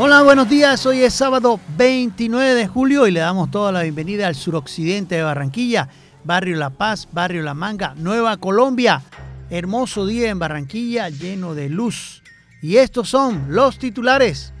Hola, 0.00 0.22
buenos 0.22 0.48
días. 0.48 0.86
Hoy 0.86 1.00
es 1.00 1.12
sábado 1.12 1.58
29 1.76 2.54
de 2.54 2.68
julio 2.68 3.08
y 3.08 3.10
le 3.10 3.18
damos 3.18 3.50
toda 3.50 3.72
la 3.72 3.82
bienvenida 3.82 4.28
al 4.28 4.36
suroccidente 4.36 5.16
de 5.16 5.24
Barranquilla, 5.24 5.88
Barrio 6.22 6.56
La 6.56 6.70
Paz, 6.70 7.08
Barrio 7.10 7.42
La 7.42 7.52
Manga, 7.52 7.94
Nueva 7.96 8.36
Colombia. 8.36 9.02
Hermoso 9.50 10.06
día 10.06 10.30
en 10.30 10.38
Barranquilla 10.38 11.08
lleno 11.08 11.56
de 11.56 11.68
luz. 11.68 12.22
Y 12.62 12.76
estos 12.76 13.08
son 13.08 13.46
los 13.48 13.80
titulares. 13.80 14.52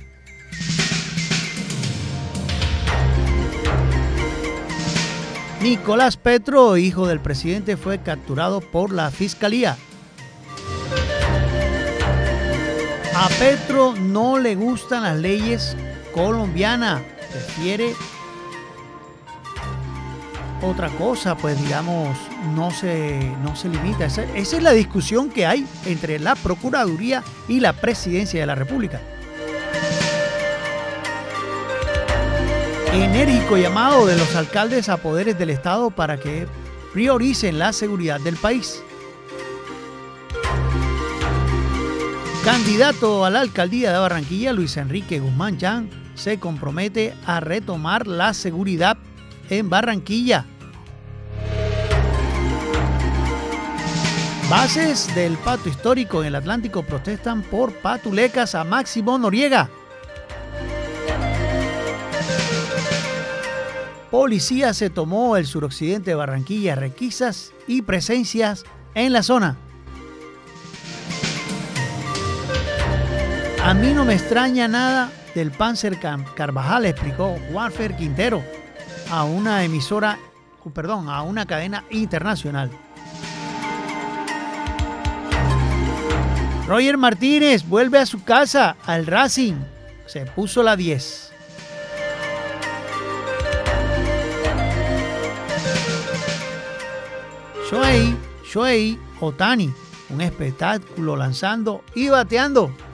Nicolás 5.62 6.16
Petro, 6.16 6.76
hijo 6.76 7.06
del 7.06 7.20
presidente, 7.20 7.76
fue 7.76 7.98
capturado 7.98 8.60
por 8.60 8.92
la 8.92 9.12
fiscalía. 9.12 9.76
A 13.20 13.28
Petro 13.30 13.96
no 13.98 14.38
le 14.38 14.54
gustan 14.54 15.02
las 15.02 15.16
leyes 15.16 15.76
colombianas, 16.14 17.02
prefiere 17.32 17.92
otra 20.62 20.88
cosa, 20.90 21.36
pues 21.36 21.60
digamos, 21.60 22.16
no 22.54 22.70
se, 22.70 23.18
no 23.42 23.56
se 23.56 23.70
limita. 23.70 24.04
Esa, 24.04 24.22
esa 24.22 24.56
es 24.58 24.62
la 24.62 24.70
discusión 24.70 25.30
que 25.30 25.46
hay 25.46 25.66
entre 25.84 26.20
la 26.20 26.36
Procuraduría 26.36 27.24
y 27.48 27.58
la 27.58 27.72
Presidencia 27.72 28.38
de 28.38 28.46
la 28.46 28.54
República. 28.54 29.00
Enérgico 32.92 33.56
llamado 33.56 34.06
de 34.06 34.16
los 34.16 34.36
alcaldes 34.36 34.88
a 34.88 34.98
poderes 34.98 35.36
del 35.36 35.50
Estado 35.50 35.90
para 35.90 36.20
que 36.20 36.46
prioricen 36.92 37.58
la 37.58 37.72
seguridad 37.72 38.20
del 38.20 38.36
país. 38.36 38.80
Candidato 42.48 43.26
a 43.26 43.30
la 43.30 43.40
alcaldía 43.40 43.92
de 43.92 43.98
Barranquilla, 43.98 44.54
Luis 44.54 44.78
Enrique 44.78 45.20
Guzmán 45.20 45.58
Chan, 45.58 45.90
se 46.14 46.40
compromete 46.40 47.12
a 47.26 47.40
retomar 47.40 48.06
la 48.06 48.32
seguridad 48.32 48.96
en 49.50 49.68
Barranquilla. 49.68 50.46
Bases 54.48 55.14
del 55.14 55.36
pato 55.36 55.68
histórico 55.68 56.22
en 56.22 56.28
el 56.28 56.36
Atlántico 56.36 56.82
protestan 56.82 57.42
por 57.42 57.74
patulecas 57.74 58.54
a 58.54 58.64
Máximo 58.64 59.18
Noriega. 59.18 59.68
Policía 64.10 64.72
se 64.72 64.88
tomó 64.88 65.36
el 65.36 65.46
suroccidente 65.46 66.12
de 66.12 66.14
Barranquilla, 66.14 66.76
requisas 66.76 67.52
y 67.66 67.82
presencias 67.82 68.64
en 68.94 69.12
la 69.12 69.22
zona. 69.22 69.67
A 73.68 73.74
mí 73.74 73.92
no 73.92 74.06
me 74.06 74.14
extraña 74.14 74.66
nada 74.66 75.12
del 75.34 75.50
Panzer 75.50 75.98
Carvajal, 76.00 76.86
explicó 76.86 77.36
Juanfer 77.52 77.94
Quintero 77.96 78.42
a 79.10 79.24
una 79.24 79.62
emisora, 79.62 80.18
perdón, 80.72 81.10
a 81.10 81.20
una 81.20 81.44
cadena 81.44 81.84
internacional. 81.90 82.70
Roger 86.66 86.96
Martínez 86.96 87.68
vuelve 87.68 87.98
a 87.98 88.06
su 88.06 88.24
casa, 88.24 88.74
al 88.86 89.04
Racing. 89.04 89.56
Se 90.06 90.24
puso 90.24 90.62
la 90.62 90.74
10. 90.74 91.30
Shohei, 97.70 98.16
Shohei 98.50 98.98
Otani, 99.20 99.70
un 100.08 100.22
espectáculo 100.22 101.16
lanzando 101.16 101.84
y 101.94 102.08
bateando. 102.08 102.87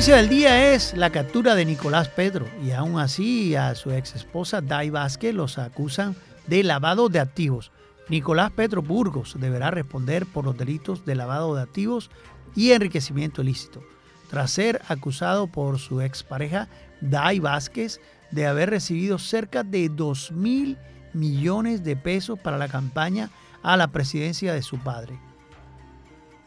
Noticia 0.00 0.16
del 0.16 0.30
día 0.30 0.72
es 0.72 0.96
la 0.96 1.10
captura 1.10 1.54
de 1.54 1.66
Nicolás 1.66 2.08
Pedro 2.08 2.48
y 2.64 2.70
aún 2.70 2.98
así 2.98 3.54
a 3.54 3.74
su 3.74 3.92
ex 3.92 4.14
esposa 4.14 4.62
Dai 4.62 4.88
Vázquez 4.88 5.34
los 5.34 5.58
acusan 5.58 6.16
de 6.46 6.62
lavado 6.62 7.10
de 7.10 7.20
activos. 7.20 7.70
Nicolás 8.08 8.50
Pedro 8.50 8.80
Burgos 8.80 9.34
deberá 9.38 9.70
responder 9.70 10.24
por 10.24 10.46
los 10.46 10.56
delitos 10.56 11.04
de 11.04 11.16
lavado 11.16 11.54
de 11.54 11.60
activos 11.60 12.10
y 12.56 12.70
enriquecimiento 12.70 13.42
ilícito, 13.42 13.82
tras 14.30 14.52
ser 14.52 14.80
acusado 14.88 15.48
por 15.48 15.78
su 15.78 16.00
expareja 16.00 16.68
Dai 17.02 17.38
Vázquez 17.38 18.00
de 18.30 18.46
haber 18.46 18.70
recibido 18.70 19.18
cerca 19.18 19.64
de 19.64 19.90
2 19.90 20.32
mil 20.32 20.78
millones 21.12 21.84
de 21.84 21.96
pesos 21.96 22.38
para 22.38 22.56
la 22.56 22.68
campaña 22.68 23.28
a 23.62 23.76
la 23.76 23.88
presidencia 23.88 24.54
de 24.54 24.62
su 24.62 24.78
padre. 24.78 25.18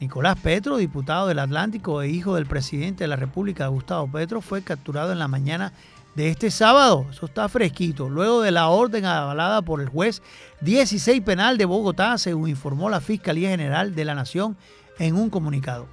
Nicolás 0.04 0.38
Petro, 0.38 0.76
diputado 0.76 1.28
del 1.28 1.40
Atlántico 1.40 2.02
e 2.02 2.10
hijo 2.10 2.36
del 2.36 2.46
presidente 2.46 3.06
de 3.06 3.08
la 3.08 3.16
República, 3.16 3.68
Gustavo 3.68 4.12
Petro, 4.12 4.42
fue 4.42 4.62
capturado 4.62 5.14
en 5.14 5.20
la 5.20 5.30
mañana 5.30 5.72
de 6.14 6.28
este 6.28 6.52
sábado. 6.52 7.08
Eso 7.10 7.26
está 7.26 7.48
fresquito. 7.48 8.10
Luego 8.10 8.42
de 8.42 8.52
la 8.52 8.68
orden 8.68 9.06
avalada 9.06 9.62
por 9.62 9.80
el 9.80 9.88
juez 9.88 10.22
16 10.60 11.22
penal 11.22 11.58
de 11.58 11.64
Bogotá, 11.64 12.18
según 12.18 12.50
informó 12.50 12.90
la 12.90 13.00
Fiscalía 13.00 13.52
General 13.52 13.96
de 13.96 14.04
la 14.04 14.14
Nación 14.14 14.58
en 15.00 15.16
un 15.16 15.30
comunicado. 15.30 15.88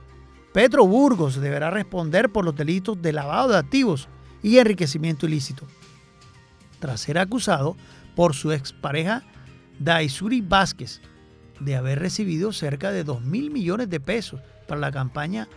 Petro 0.52 0.84
Burgos 0.88 1.40
deberá 1.40 1.70
responder 1.70 2.32
por 2.32 2.44
los 2.44 2.56
delitos 2.56 3.00
de 3.00 3.12
lavado 3.12 3.50
de 3.50 3.58
activos 3.58 4.08
y 4.42 4.58
enriquecimiento 4.58 5.26
ilícito, 5.26 5.68
tras 6.80 7.00
ser 7.00 7.16
acusado 7.16 7.76
por 8.16 8.34
su 8.34 8.50
expareja 8.50 9.22
Daisuri 9.78 10.40
Vázquez, 10.40 11.00
de 11.60 11.76
haber 11.76 11.98
recibido 11.98 12.52
cerca 12.52 12.90
de 12.90 13.04
2 13.04 13.22
mil 13.22 13.50
millones 13.50 13.88
de 13.88 14.00
pesos 14.00 14.40
para 14.66 14.80
la 14.80 14.90
campaña 14.90 15.48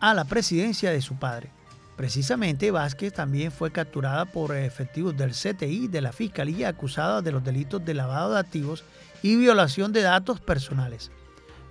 a 0.00 0.14
la 0.14 0.24
presidencia 0.24 0.90
de 0.90 1.00
su 1.00 1.16
padre. 1.16 1.50
Precisamente 1.96 2.70
Vázquez 2.70 3.14
también 3.14 3.50
fue 3.50 3.72
capturada 3.72 4.26
por 4.26 4.54
efectivos 4.54 5.16
del 5.16 5.30
CTI 5.30 5.88
de 5.88 6.02
la 6.02 6.12
Fiscalía 6.12 6.68
acusada 6.68 7.22
de 7.22 7.32
los 7.32 7.42
delitos 7.42 7.82
de 7.84 7.94
lavado 7.94 8.34
de 8.34 8.40
activos 8.40 8.84
y 9.22 9.36
violación 9.36 9.92
de 9.92 10.02
datos 10.02 10.40
personales. 10.40 11.10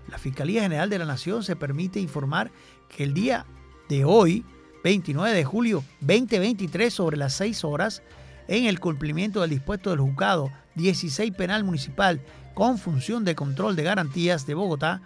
La 0.09 0.18
Fiscalía 0.18 0.63
General 0.63 0.90
de 0.90 0.97
la 0.97 1.06
Nación 1.06 1.44
se 1.44 1.56
permite 1.56 2.00
informar 2.00 2.51
que 2.90 3.03
el 3.03 3.13
día 3.13 3.45
de 3.88 4.03
hoy, 4.03 4.44
29 4.84 5.35
de 5.35 5.44
julio 5.44 5.84
2023, 6.01 6.91
sobre 6.91 7.18
las 7.18 7.34
6 7.34 7.63
horas, 7.63 8.01
en 8.47 8.66
el 8.66 8.79
cumplimiento 8.79 9.41
del 9.41 9.51
dispuesto 9.51 9.91
del 9.91 10.00
juzgado 10.00 10.51
16 10.75 11.31
Penal 11.34 11.63
Municipal 11.63 12.22
con 12.53 12.78
función 12.78 13.25
de 13.25 13.36
control 13.36 13.75
de 13.75 13.84
garantías 13.84 14.46
de 14.46 14.53
Bogotá, 14.53 15.02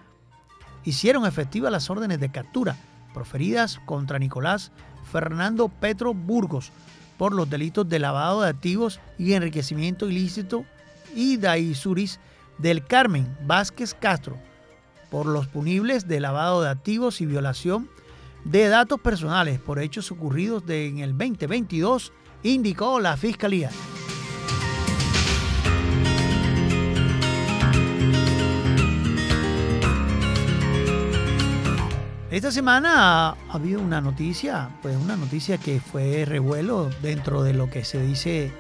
hicieron 0.85 1.25
efectivas 1.25 1.71
las 1.71 1.89
órdenes 1.89 2.19
de 2.19 2.31
captura 2.31 2.77
proferidas 3.13 3.79
contra 3.85 4.19
Nicolás 4.19 4.71
Fernando 5.11 5.69
Petro 5.69 6.13
Burgos 6.13 6.71
por 7.17 7.33
los 7.33 7.49
delitos 7.49 7.89
de 7.89 7.99
lavado 7.99 8.41
de 8.41 8.49
activos 8.49 8.99
y 9.17 9.33
enriquecimiento 9.33 10.09
ilícito 10.09 10.65
y 11.15 11.37
Daisuris 11.37 12.19
del 12.59 12.85
Carmen 12.85 13.37
Vázquez 13.45 13.93
Castro 13.93 14.37
por 15.09 15.25
los 15.25 15.47
punibles 15.47 16.07
de 16.07 16.19
lavado 16.19 16.61
de 16.61 16.69
activos 16.69 17.19
y 17.21 17.25
violación 17.25 17.89
de 18.45 18.67
datos 18.69 18.99
personales 19.01 19.59
por 19.59 19.79
hechos 19.79 20.11
ocurridos 20.11 20.63
en 20.69 20.99
el 20.99 21.17
2022, 21.17 22.13
indicó 22.43 22.99
la 22.99 23.17
Fiscalía. 23.17 23.69
Esta 32.31 32.51
semana 32.51 33.29
ha 33.29 33.35
habido 33.49 33.81
una 33.81 34.01
noticia, 34.01 34.69
pues 34.83 34.95
una 34.95 35.17
noticia 35.17 35.57
que 35.57 35.79
fue 35.79 36.25
revuelo 36.25 36.91
dentro 37.01 37.41
de 37.41 37.55
lo 37.55 37.71
que 37.71 37.83
se 37.83 37.99
dice 38.03 38.51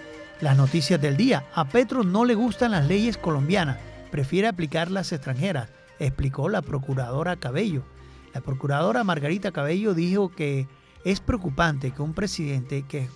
las 0.41 0.57
noticias 0.57 0.99
del 0.99 1.15
día. 1.15 1.45
A 1.53 1.65
Petro 1.65 2.03
no 2.03 2.25
le 2.25 2.33
gustan 2.33 2.71
las 2.71 2.87
leyes 2.87 3.19
colombianas, 3.19 3.77
prefiere 4.09 4.47
aplicar 4.47 4.89
las 4.89 5.11
extranjeras, 5.11 5.69
explicó 5.99 6.49
la 6.49 6.63
procuradora 6.63 7.35
Cabello. 7.35 7.83
La 8.33 8.41
procuradora 8.41 9.03
Margarita 9.03 9.51
Cabello 9.51 9.93
dijo 9.93 10.29
que 10.29 10.67
es 11.05 11.19
preocupante 11.19 11.91
que 11.91 12.01
un 12.01 12.15
presidente 12.15 12.85
que 12.87 13.07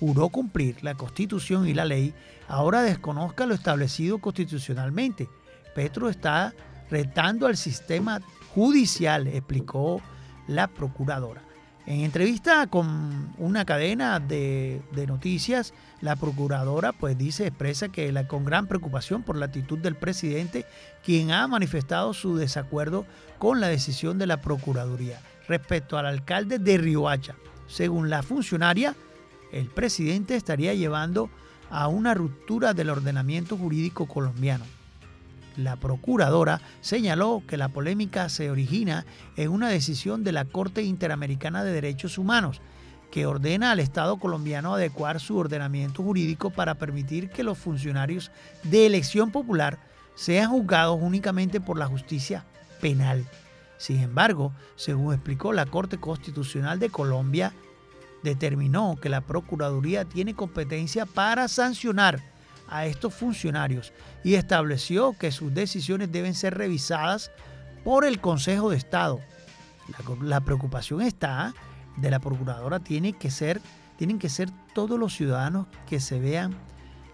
juró 0.00 0.30
cumplir 0.30 0.82
la 0.82 0.94
constitución 0.94 1.68
y 1.68 1.74
la 1.74 1.84
ley 1.84 2.14
ahora 2.48 2.80
desconozca 2.80 3.44
lo 3.44 3.52
establecido 3.52 4.20
constitucionalmente. 4.20 5.28
Petro 5.74 6.08
está 6.08 6.54
retando 6.90 7.46
al 7.46 7.58
sistema 7.58 8.22
judicial, 8.58 9.28
explicó 9.28 10.02
la 10.48 10.66
procuradora. 10.66 11.42
En 11.86 12.00
entrevista 12.00 12.66
con 12.66 13.32
una 13.38 13.64
cadena 13.64 14.18
de, 14.18 14.82
noticias, 15.06 15.72
la 16.00 16.16
procuradora 16.16 16.92
pues 16.92 17.16
dice, 17.16 17.46
expresa 17.46 17.88
que 17.88 18.10
la, 18.10 18.26
con 18.26 18.44
gran 18.44 18.66
preocupación 18.66 19.22
por 19.22 19.36
la 19.36 19.46
actitud 19.46 19.78
del 19.78 19.94
presidente, 19.94 20.66
quien 21.04 21.30
ha 21.30 21.46
manifestado 21.46 22.12
su 22.14 22.36
desacuerdo 22.36 23.06
con 23.38 23.60
la 23.60 23.68
decisión 23.68 24.18
de 24.18 24.26
la 24.26 24.40
Procuraduría 24.40 25.20
respecto 25.46 25.96
al 25.96 26.06
alcalde 26.06 26.58
de 26.58 26.78
Riohacha. 26.78 27.36
Según 27.68 28.10
la 28.10 28.24
funcionaria, 28.24 28.96
el 29.52 29.68
presidente 29.68 30.34
estaría 30.34 30.74
llevando 30.74 31.30
a 31.70 31.86
una 31.86 32.12
ruptura 32.12 32.74
del 32.74 32.90
ordenamiento 32.90 33.56
jurídico 33.56 34.06
colombiano. 34.06 34.64
La 35.58 35.74
procuradora 35.74 36.60
señaló 36.80 37.42
que 37.44 37.56
la 37.56 37.68
polémica 37.68 38.28
se 38.28 38.48
origina 38.48 39.04
en 39.36 39.50
una 39.50 39.68
decisión 39.68 40.22
de 40.22 40.30
la 40.30 40.44
Corte 40.44 40.84
Interamericana 40.84 41.64
de 41.64 41.72
Derechos 41.72 42.16
Humanos 42.16 42.62
que 43.10 43.26
ordena 43.26 43.72
al 43.72 43.80
Estado 43.80 44.18
colombiano 44.18 44.74
adecuar 44.74 45.18
su 45.18 45.36
ordenamiento 45.36 46.04
jurídico 46.04 46.50
para 46.50 46.76
permitir 46.76 47.30
que 47.30 47.42
los 47.42 47.58
funcionarios 47.58 48.30
de 48.62 48.86
elección 48.86 49.32
popular 49.32 49.80
sean 50.14 50.50
juzgados 50.50 50.98
únicamente 51.02 51.60
por 51.60 51.76
la 51.76 51.86
justicia 51.86 52.44
penal. 52.80 53.26
Sin 53.78 53.98
embargo, 53.98 54.52
según 54.76 55.12
explicó 55.12 55.52
la 55.52 55.66
Corte 55.66 55.98
Constitucional 55.98 56.78
de 56.78 56.90
Colombia, 56.90 57.52
determinó 58.22 58.96
que 59.00 59.08
la 59.08 59.22
Procuraduría 59.22 60.04
tiene 60.04 60.34
competencia 60.34 61.04
para 61.04 61.48
sancionar 61.48 62.22
a 62.70 62.86
estos 62.86 63.14
funcionarios 63.14 63.92
y 64.24 64.34
estableció 64.34 65.16
que 65.18 65.32
sus 65.32 65.52
decisiones 65.54 66.12
deben 66.12 66.34
ser 66.34 66.56
revisadas 66.56 67.30
por 67.84 68.04
el 68.04 68.20
Consejo 68.20 68.70
de 68.70 68.76
Estado. 68.76 69.20
La, 70.22 70.40
preocupación 70.40 71.00
está 71.00 71.54
de 71.96 72.10
la 72.10 72.20
procuradora 72.20 72.80
tiene 72.80 73.14
que 73.14 73.30
ser, 73.30 73.60
tienen 73.96 74.18
que 74.18 74.28
ser 74.28 74.50
todos 74.74 74.98
los 74.98 75.14
ciudadanos 75.14 75.66
que 75.88 75.98
se 75.98 76.20
vean, 76.20 76.54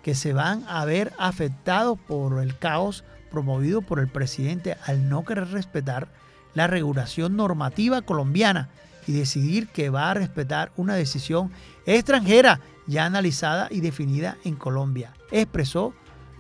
que 0.03 0.15
se 0.15 0.33
van 0.33 0.65
a 0.69 0.85
ver 0.85 1.13
afectados 1.19 1.99
por 1.99 2.43
el 2.43 2.59
caos 2.59 3.05
promovido 3.31 3.83
por 3.83 4.01
el 4.01 4.09
presidente 4.09 4.77
al 4.87 5.09
no 5.09 5.25
querer 5.25 5.49
respetar 5.51 6.09
la 6.55 6.67
regulación 6.67 7.37
normativa 7.37 8.03
colombiana 8.03 8.69
y 9.07 9.13
decidir 9.13 9.69
que 9.69 9.91
va 9.91 10.11
a 10.11 10.15
respetar 10.15 10.73
una 10.77 10.95
decisión 10.95 11.51
extranjera 11.87 12.61
ya 12.87 13.05
analizada 13.05 13.69
y 13.71 13.81
definida 13.81 14.37
en 14.45 14.57
Colombia, 14.57 15.13
expresó 15.41 15.95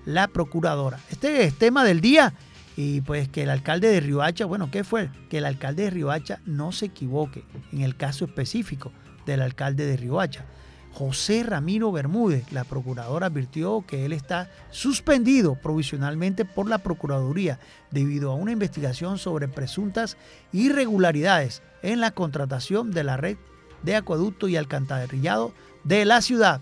la 0.05 0.29
procuradora. 0.29 0.99
Este 1.11 1.45
es 1.45 1.55
tema 1.59 1.85
del 1.85 2.01
día 2.01 2.35
y 2.77 3.01
pues 3.03 3.29
que 3.29 3.43
el 3.43 3.51
alcalde 3.51 3.89
de 3.89 4.01
Riohacha, 4.01 4.47
bueno, 4.47 4.71
¿qué 4.71 4.85
fue? 4.85 5.11
Que 5.29 5.39
el 5.39 5.47
alcalde 5.47 5.85
de 5.85 5.91
Riohacha 5.91 6.41
no 6.45 6.73
se 6.73 6.87
equivoque 6.87 7.45
en 7.73 7.83
el 7.83 7.97
caso 7.97 8.25
específico 8.25 8.93
del 9.27 9.43
alcalde 9.43 9.87
de 9.87 9.97
Riohacha. 9.97 10.45
José 10.93 11.43
Ramiro 11.43 11.91
Bermúdez, 11.91 12.53
la 12.53 12.63
procuradora 12.63 13.27
advirtió 13.27 13.85
que 13.85 14.05
él 14.05 14.13
está 14.13 14.49
suspendido 14.71 15.57
provisionalmente 15.57 16.45
por 16.45 16.69
la 16.69 16.79
Procuraduría 16.79 17.59
debido 17.91 18.31
a 18.31 18.37
una 18.37 18.53
investigación 18.53 19.19
sobre 19.19 19.49
presuntas 19.49 20.17
irregularidades 20.53 21.63
en 21.83 22.01
la 22.01 22.13
contratación 22.13 22.93
de 22.93 23.03
la 23.03 23.17
red 23.17 23.37
de 23.83 23.97
acueducto 23.97 24.47
y 24.47 24.57
alcantarillado 24.57 25.53
de 25.83 26.05
la 26.05 26.23
ciudad. 26.23 26.61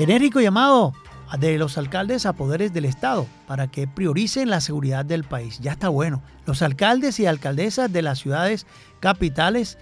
Enérico 0.00 0.40
llamado 0.40 0.94
de 1.38 1.58
los 1.58 1.76
alcaldes 1.76 2.24
a 2.24 2.32
poderes 2.32 2.72
del 2.72 2.86
Estado 2.86 3.26
para 3.46 3.68
que 3.68 3.86
prioricen 3.86 4.48
la 4.48 4.62
seguridad 4.62 5.04
del 5.04 5.24
país. 5.24 5.58
Ya 5.60 5.72
está 5.72 5.90
bueno. 5.90 6.22
Los 6.46 6.62
alcaldes 6.62 7.20
y 7.20 7.26
alcaldesas 7.26 7.92
de 7.92 8.00
las 8.00 8.18
ciudades 8.18 8.66
capitales 9.00 9.76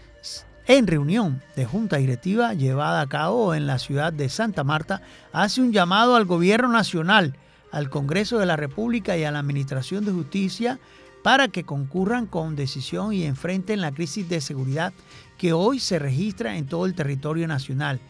en 0.66 0.88
reunión 0.88 1.40
de 1.56 1.64
junta 1.66 1.98
directiva 1.98 2.52
llevada 2.52 3.00
a 3.00 3.08
cabo 3.08 3.54
en 3.54 3.66
la 3.66 3.78
ciudad 3.78 4.12
de 4.12 4.28
Santa 4.28 4.64
Marta 4.64 5.02
hace 5.32 5.62
un 5.62 5.72
llamado 5.72 6.16
al 6.16 6.26
gobierno 6.26 6.68
nacional, 6.68 7.36
al 7.70 7.88
Congreso 7.88 8.38
de 8.38 8.46
la 8.46 8.56
República 8.56 9.16
y 9.16 9.24
a 9.24 9.30
la 9.30 9.38
Administración 9.38 10.04
de 10.04 10.12
Justicia 10.12 10.80
para 11.22 11.48
que 11.48 11.64
concurran 11.64 12.26
con 12.26 12.56
decisión 12.56 13.12
y 13.12 13.24
enfrenten 13.24 13.80
la 13.80 13.92
crisis 13.92 14.28
de 14.28 14.40
seguridad 14.40 14.92
que 15.38 15.52
hoy 15.52 15.78
se 15.78 15.98
registra 15.98 16.56
en 16.56 16.66
todo 16.66 16.86
el 16.86 16.94
territorio 16.94 17.46
nacional 17.46 18.00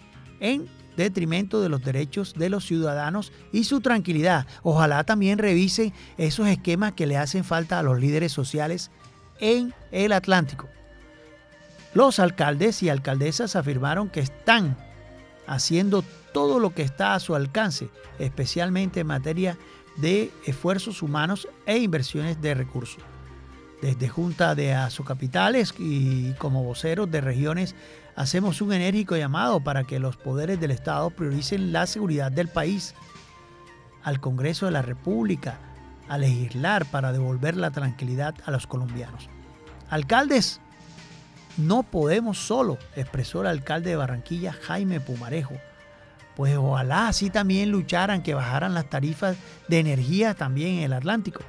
en 0.41 0.69
detrimento 1.05 1.61
de 1.62 1.69
los 1.69 1.83
derechos 1.83 2.35
de 2.35 2.50
los 2.50 2.67
ciudadanos 2.67 3.33
y 3.53 3.65
su 3.65 3.81
tranquilidad. 3.81 4.47
Ojalá 4.62 5.05
también 5.05 5.39
revisen 5.39 5.95
esos 6.19 6.49
esquemas 6.49 6.93
que 6.93 7.06
le 7.06 7.17
hacen 7.17 7.45
falta 7.45 7.79
a 7.79 7.83
los 7.83 7.99
líderes 7.99 8.33
sociales 8.33 8.91
en 9.41 9.73
el 9.93 10.12
Atlántico. 10.12 10.69
Los 11.95 12.19
alcaldes 12.19 12.83
y 12.83 12.91
alcaldesas 12.91 13.56
afirmaron 13.56 14.11
que 14.11 14.21
están 14.21 14.77
haciendo 15.47 16.05
todo 16.33 16.59
lo 16.59 16.75
que 16.75 16.83
está 16.83 17.15
a 17.15 17.21
su 17.21 17.35
alcance, 17.35 17.89
especialmente 18.19 19.00
en 19.00 19.06
materia 19.06 19.56
de 19.97 20.31
esfuerzos 20.47 21.03
humanos 21.03 21.49
e 21.65 21.79
inversiones 21.79 22.41
de 22.43 22.55
recursos. 22.55 23.03
Desde 23.81 24.09
Junta 24.09 24.55
de 24.55 24.75
Azocapitales 24.75 25.73
y 25.79 26.33
como 26.35 26.65
voceros 26.65 27.11
de 27.11 27.21
regiones 27.21 27.77
hacemos 28.19 28.61
un 28.61 28.73
enérgico 28.73 29.17
llamado 29.17 29.61
para 29.61 29.85
que 29.85 30.00
los 30.00 30.17
poderes 30.17 30.59
del 30.59 30.73
Estado 30.73 31.09
prioricen 31.11 31.73
la 31.73 31.87
seguridad 31.87 32.32
del 32.32 32.49
país, 32.49 32.97
al 34.03 34.20
Congreso 34.20 34.67
de 34.67 34.73
la 34.73 34.82
República, 34.82 35.61
a 36.09 36.19
legislar 36.19 36.85
para 36.87 37.12
devolver 37.12 37.56
la 37.56 37.70
tranquilidad 37.70 38.35
a 38.44 38.50
los 38.50 38.67
colombianos. 38.67 39.31
Alcaldes, 39.88 40.61
no 41.56 41.85
podemos 41.85 42.38
solo, 42.38 42.76
expresó 42.97 43.43
el 43.43 43.47
alcalde 43.47 43.91
de 43.91 43.97
Barranquilla, 43.97 44.53
Jaime 44.53 45.00
Pumarejo. 45.00 45.55
Pues 46.35 46.56
ojalá 46.56 47.06
así 47.06 47.31
también 47.31 47.71
lucharan 47.71 48.25
que 48.25 48.35
bajaran 48.35 48.75
las 48.75 48.91
tarifas 48.91 49.37
de 49.69 49.79
energía 49.79 50.35
también 50.35 50.79
en 50.79 50.85
el 50.85 50.93
Atlántico. 50.93 51.43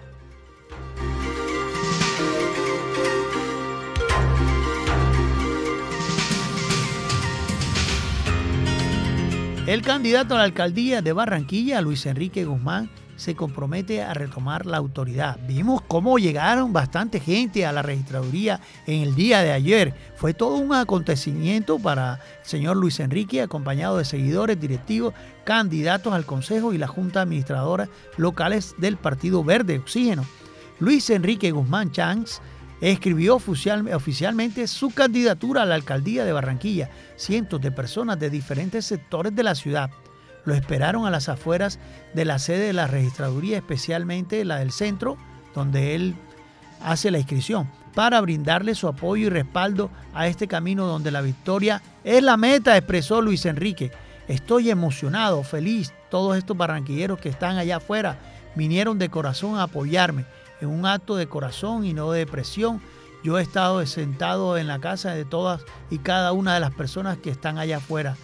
El 9.70 9.84
candidato 9.84 10.34
a 10.34 10.40
la 10.40 10.46
alcaldía 10.46 11.04
de 11.04 11.14
Barranquilla, 11.14 11.80
Luis 11.80 12.08
Enrique 12.08 12.44
Guzmán, 12.44 12.90
se 13.18 13.36
compromete 13.36 14.02
a 14.02 14.16
retomar 14.16 14.66
la 14.66 14.78
autoridad. 14.78 15.38
Vimos 15.48 15.84
cómo 15.84 16.18
llegaron 16.18 16.74
bastante 16.74 17.20
gente 17.20 17.68
a 17.68 17.72
la 17.72 17.84
registraduría 17.84 18.62
en 18.88 19.04
el 19.04 19.14
día 19.14 19.44
de 19.44 19.52
ayer. 19.52 19.94
Fue 20.16 20.34
todo 20.34 20.56
un 20.56 20.74
acontecimiento 20.74 21.78
para 21.78 22.14
el 22.14 22.50
señor 22.50 22.78
Luis 22.78 23.00
Enrique, 23.00 23.44
acompañado 23.44 24.00
de 24.00 24.06
seguidores, 24.06 24.60
directivos, 24.60 25.14
candidatos 25.44 26.14
al 26.14 26.26
Consejo 26.26 26.74
y 26.74 26.80
la 26.80 26.88
Junta 26.88 27.22
Administradora 27.22 27.90
locales 28.18 28.74
del 28.80 28.98
Partido 28.98 29.44
Verde 29.44 29.78
Oxígeno. 29.78 30.26
Luis 30.80 31.12
Enrique 31.12 31.52
Guzmán 31.52 31.92
Changs 31.92 32.42
escribió 32.82 33.36
oficialmente 33.36 34.68
su 34.68 34.92
candidatura 34.92 35.64
a 35.64 35.66
la 35.66 35.76
alcaldía 35.76 36.26
de 36.26 36.32
Barranquilla. 36.32 36.90
Cientos 37.16 37.62
de 37.62 37.72
personas 37.72 38.20
de 38.20 38.30
diferentes 38.30 38.86
sectores 38.86 39.36
de 39.36 39.44
la 39.44 39.56
ciudad 39.56 39.90
lo 40.46 40.54
esperaron 40.54 41.06
a 41.06 41.12
las 41.12 41.30
afueras 41.30 41.80
de 42.14 42.26
la 42.26 42.40
sede 42.40 42.68
de 42.68 42.74
la 42.74 42.88
registraduría, 42.88 43.58
especialmente 43.58 44.46
la 44.46 44.58
del 44.58 44.72
centro, 44.72 45.18
donde 45.54 45.96
él 45.96 46.16
hace 46.82 47.12
la 47.12 47.20
inscripción, 47.20 47.70
para 47.94 48.22
brindarle 48.22 48.76
su 48.76 48.88
apoyo 48.88 49.28
y 49.28 49.30
respaldo 49.30 49.90
a 50.14 50.28
este 50.28 50.48
camino 50.48 50.86
donde 50.86 51.12
la 51.12 51.22
victoria 51.22 51.82
es 52.04 52.24
la 52.24 52.38
meta, 52.38 52.78
expresó 52.78 53.22
Luis 53.22 53.46
Enrique. 53.46 53.92
Estoy 54.28 54.70
emocionado, 54.70 55.44
feliz. 55.44 55.94
Todos 56.10 56.38
estos 56.38 56.56
barranquilleros 56.56 57.20
que 57.20 57.30
están 57.30 57.58
allá 57.58 57.78
afuera 57.78 58.18
vinieron 58.56 58.98
de 58.98 59.10
corazón 59.10 59.58
a 59.58 59.64
apoyarme 59.64 60.26
en 60.62 60.70
un 60.70 60.86
acto 60.86 61.16
de 61.16 61.28
corazón 61.28 61.86
y 61.86 61.94
no 61.94 62.12
de 62.12 62.26
presión. 62.26 62.82
Yo 63.24 63.38
he 63.38 63.42
estado 63.42 63.86
sentado 63.86 64.58
en 64.58 64.68
la 64.68 64.80
casa 64.80 65.12
de 65.12 65.26
todas 65.26 65.62
y 65.90 66.00
cada 66.00 66.32
una 66.32 66.54
de 66.54 66.60
las 66.60 66.74
personas 66.74 67.18
que 67.18 67.30
están 67.30 67.58
allá 67.58 67.78
afuera. 67.78 68.16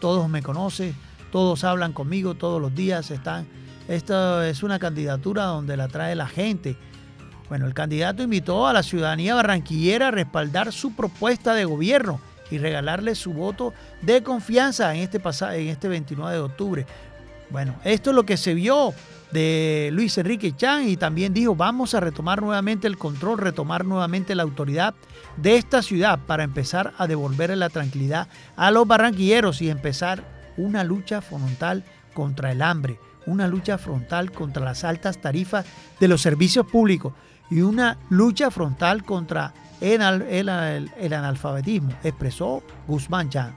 Todos 0.00 0.28
me 0.28 0.42
conocen, 0.42 0.94
todos 1.32 1.64
hablan 1.64 1.92
conmigo 1.92 2.34
todos 2.34 2.60
los 2.60 2.74
días. 2.74 3.10
Están. 3.10 3.48
Esta 3.88 4.48
es 4.48 4.62
una 4.62 4.78
candidatura 4.78 5.44
donde 5.44 5.76
la 5.76 5.88
trae 5.88 6.14
la 6.14 6.28
gente. 6.28 6.76
Bueno, 7.48 7.66
el 7.66 7.74
candidato 7.74 8.22
invitó 8.22 8.66
a 8.66 8.72
la 8.72 8.82
ciudadanía 8.82 9.34
barranquillera 9.34 10.08
a 10.08 10.10
respaldar 10.10 10.72
su 10.72 10.94
propuesta 10.94 11.52
de 11.54 11.64
gobierno 11.64 12.20
y 12.50 12.58
regalarle 12.58 13.14
su 13.14 13.32
voto 13.32 13.74
de 14.02 14.22
confianza 14.22 14.94
en 14.94 15.02
este, 15.02 15.20
en 15.58 15.68
este 15.68 15.88
29 15.88 16.36
de 16.36 16.42
octubre. 16.42 16.86
Bueno, 17.50 17.74
esto 17.84 18.10
es 18.10 18.16
lo 18.16 18.24
que 18.24 18.36
se 18.36 18.54
vio 18.54 18.94
de 19.34 19.90
Luis 19.92 20.16
Enrique 20.16 20.54
Chan 20.56 20.88
y 20.88 20.96
también 20.96 21.34
dijo, 21.34 21.56
vamos 21.56 21.94
a 21.94 22.00
retomar 22.00 22.40
nuevamente 22.40 22.86
el 22.86 22.96
control, 22.96 23.38
retomar 23.38 23.84
nuevamente 23.84 24.36
la 24.36 24.44
autoridad 24.44 24.94
de 25.36 25.56
esta 25.56 25.82
ciudad 25.82 26.20
para 26.24 26.44
empezar 26.44 26.94
a 26.98 27.08
devolverle 27.08 27.56
la 27.56 27.68
tranquilidad 27.68 28.28
a 28.56 28.70
los 28.70 28.86
barranquilleros 28.86 29.60
y 29.60 29.70
empezar 29.70 30.24
una 30.56 30.84
lucha 30.84 31.20
frontal 31.20 31.84
contra 32.14 32.52
el 32.52 32.62
hambre, 32.62 33.00
una 33.26 33.48
lucha 33.48 33.76
frontal 33.76 34.30
contra 34.30 34.64
las 34.64 34.84
altas 34.84 35.18
tarifas 35.18 35.66
de 35.98 36.06
los 36.06 36.22
servicios 36.22 36.66
públicos 36.66 37.12
y 37.50 37.62
una 37.62 37.98
lucha 38.10 38.52
frontal 38.52 39.04
contra 39.04 39.52
el, 39.80 40.00
el 40.22 41.12
analfabetismo, 41.12 41.90
expresó 42.04 42.62
Guzmán 42.86 43.30
Chan. 43.30 43.56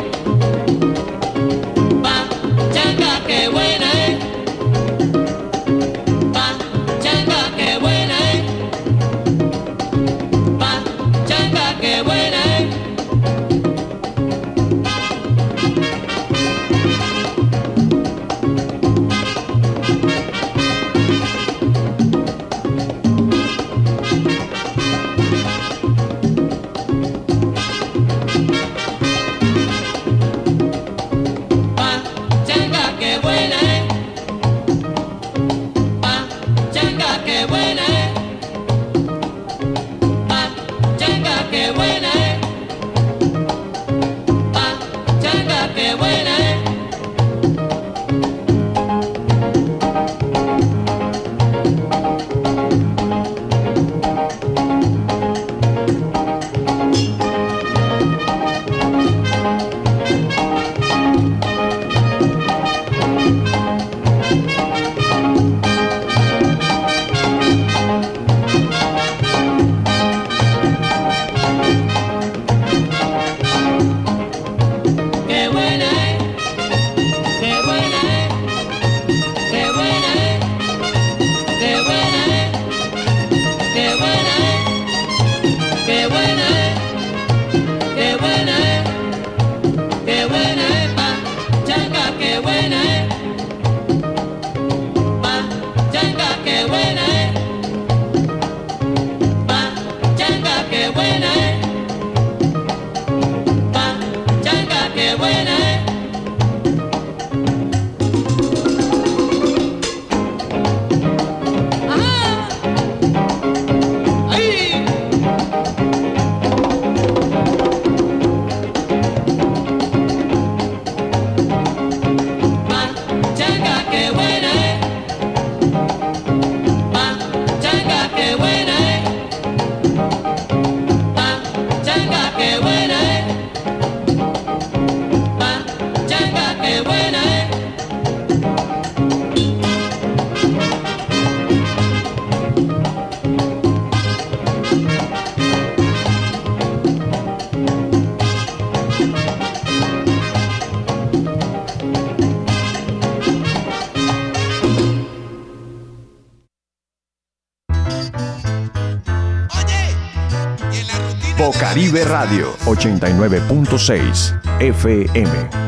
Radio 162.31 162.53
89.6 162.63 164.31
FM. 164.61 165.60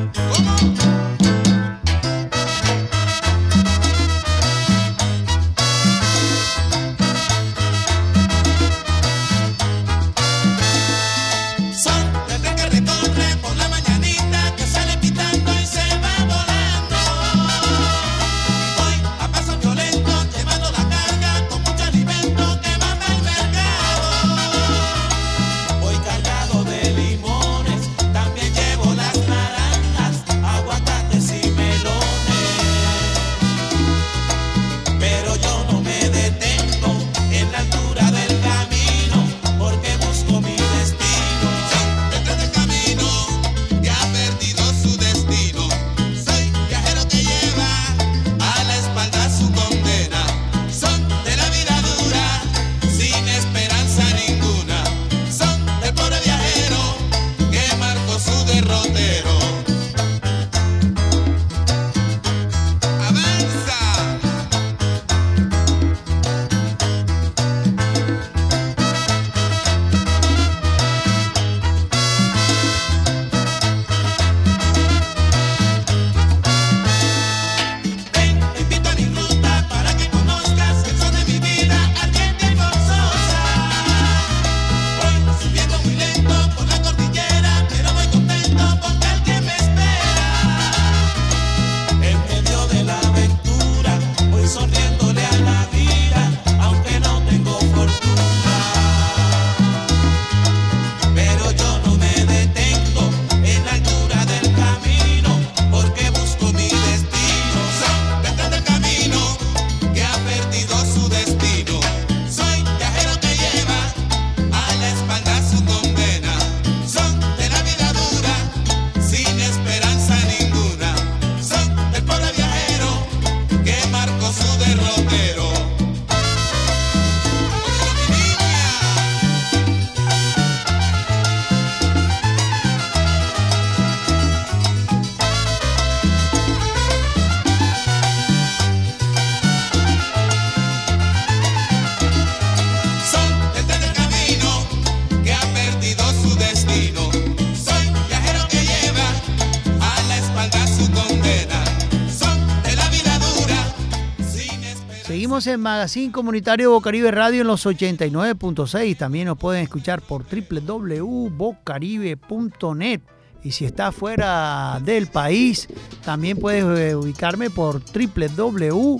Seguimos 155.44 155.48
en 155.48 155.62
Magazine 155.62 156.12
Comunitario 156.14 156.72
Bocaribe 156.72 157.12
Radio 157.12 157.42
en 157.42 157.48
los 157.48 157.66
89.6. 157.66 158.98
También 158.98 159.26
nos 159.26 159.38
pueden 159.38 159.64
escuchar 159.64 160.02
por 160.02 160.24
www.bocaribe.net. 160.24 163.02
Y 163.44 163.52
si 163.52 163.66
está 163.66 163.92
fuera 163.92 164.80
del 164.86 165.08
país, 165.08 165.68
también 166.06 166.38
puedes 166.38 166.64
eh, 166.80 166.96
ubicarme 166.96 167.50
por 167.50 167.82
www 167.82 168.98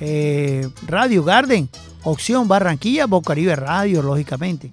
eh, 0.00 0.68
Garden, 0.86 1.70
opción 2.02 2.46
Barranquilla, 2.46 3.06
Bocaribe 3.06 3.56
Radio, 3.56 4.02
lógicamente. 4.02 4.72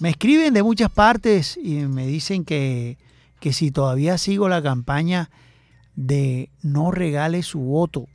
Me 0.00 0.10
escriben 0.10 0.54
de 0.54 0.64
muchas 0.64 0.90
partes 0.90 1.56
y 1.56 1.86
me 1.86 2.04
dicen 2.04 2.44
que, 2.44 2.98
que 3.38 3.52
si 3.52 3.70
todavía 3.70 4.18
sigo 4.18 4.48
la 4.48 4.60
campaña 4.60 5.30
de 5.94 6.50
no 6.62 6.90
regale 6.90 7.44
su 7.44 7.60
voto, 7.60 8.08